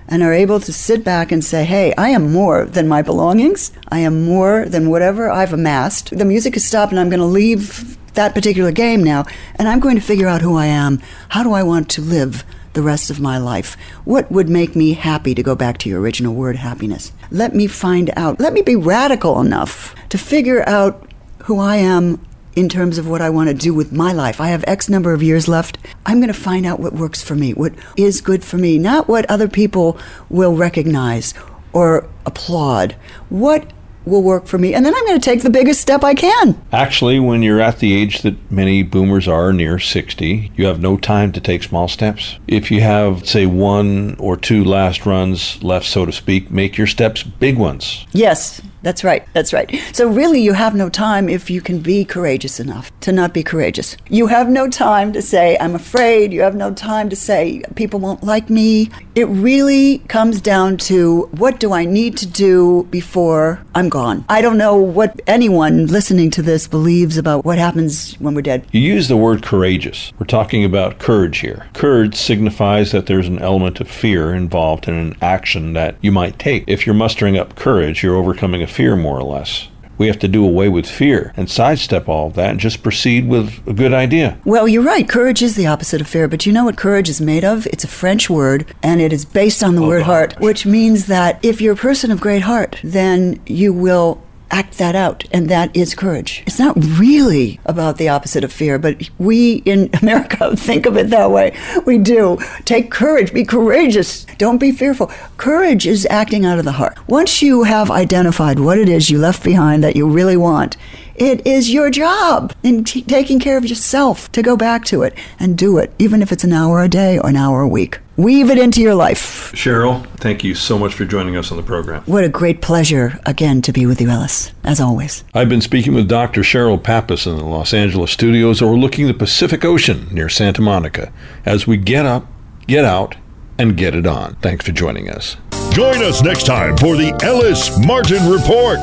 [0.07, 3.73] and are able to sit back and say, hey, I am more than my belongings.
[3.89, 6.17] I am more than whatever I've amassed.
[6.17, 9.25] The music has stopped and I'm going to leave that particular game now
[9.55, 11.01] and I'm going to figure out who I am.
[11.31, 12.45] How do I want to live?
[12.75, 13.77] the rest of my life?
[14.05, 17.11] What would make me happy to go back to your original word, happiness?
[17.29, 18.39] Let me find out.
[18.39, 21.11] Let me be radical enough to figure out
[21.45, 22.21] who I am
[22.59, 24.41] in terms of what I want to do with my life.
[24.41, 25.79] I have X number of years left.
[26.05, 29.07] I'm going to find out what works for me, what is good for me, not
[29.07, 29.97] what other people
[30.29, 31.35] will recognize
[31.73, 32.97] or applaud.
[33.29, 33.73] What
[34.05, 34.75] will work for me.
[34.75, 36.61] And then I'm going to take the biggest step I can.
[36.73, 40.97] Actually, when you're at the age that many boomers are, near 60, you have no
[40.97, 42.39] time to take small steps.
[42.49, 46.87] If you have, say, one or two last runs left, so to speak, make your
[46.87, 48.07] steps big ones.
[48.13, 48.63] Yes.
[48.83, 49.27] That's right.
[49.33, 49.81] That's right.
[49.93, 53.43] So, really, you have no time if you can be courageous enough to not be
[53.43, 53.97] courageous.
[54.09, 56.33] You have no time to say, I'm afraid.
[56.33, 58.91] You have no time to say, people won't like me.
[59.15, 64.25] It really comes down to what do I need to do before I'm gone?
[64.29, 68.67] I don't know what anyone listening to this believes about what happens when we're dead.
[68.71, 70.13] You use the word courageous.
[70.19, 71.67] We're talking about courage here.
[71.75, 76.39] Courage signifies that there's an element of fear involved in an action that you might
[76.39, 76.65] take.
[76.69, 79.69] If you're mustering up courage, you're overcoming a fear, more or less.
[79.99, 83.27] We have to do away with fear and sidestep all of that and just proceed
[83.27, 84.39] with a good idea.
[84.45, 85.09] Well, you're right.
[85.09, 87.67] Courage is the opposite of fear, but you know what courage is made of?
[87.67, 91.07] It's a French word, and it is based on the oh, word heart, which means
[91.07, 95.49] that if you're a person of great heart, then you will act that out, and
[95.49, 96.43] that is courage.
[96.47, 101.11] It's not really about the opposite of fear, but we in America think of it
[101.11, 101.57] that way.
[101.87, 102.39] We do.
[102.65, 105.11] Take courage, be courageous, don't be fearful.
[105.37, 106.97] Courage is acting out of the heart.
[107.09, 110.77] Once you have identified what it is you left behind that you really want,
[111.21, 115.15] it is your job in t- taking care of yourself to go back to it
[115.39, 117.99] and do it, even if it's an hour a day or an hour a week.
[118.17, 119.53] Weave it into your life.
[119.53, 122.03] Cheryl, thank you so much for joining us on the program.
[122.07, 125.23] What a great pleasure, again, to be with you, Ellis, as always.
[125.35, 126.41] I've been speaking with Dr.
[126.41, 131.13] Cheryl Pappas in the Los Angeles studios overlooking the Pacific Ocean near Santa Monica
[131.47, 132.27] as we get up,
[132.67, 133.15] get out,
[133.57, 134.35] and get it on.
[134.37, 135.37] Thanks for joining us.
[135.71, 138.79] Join us next time for the Ellis Martin Report.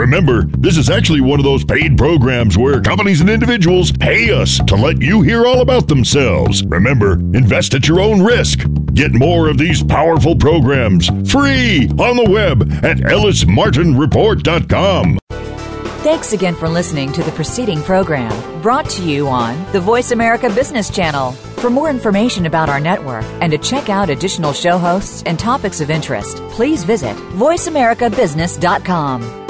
[0.00, 4.58] Remember, this is actually one of those paid programs where companies and individuals pay us
[4.64, 6.64] to let you hear all about themselves.
[6.64, 8.60] Remember, invest at your own risk.
[8.94, 15.18] Get more of these powerful programs free on the web at ellismartinreport.com.
[16.02, 20.48] Thanks again for listening to the preceding program brought to you on the Voice America
[20.48, 21.32] Business Channel.
[21.32, 25.82] For more information about our network and to check out additional show hosts and topics
[25.82, 29.49] of interest, please visit voiceamericabusiness.com.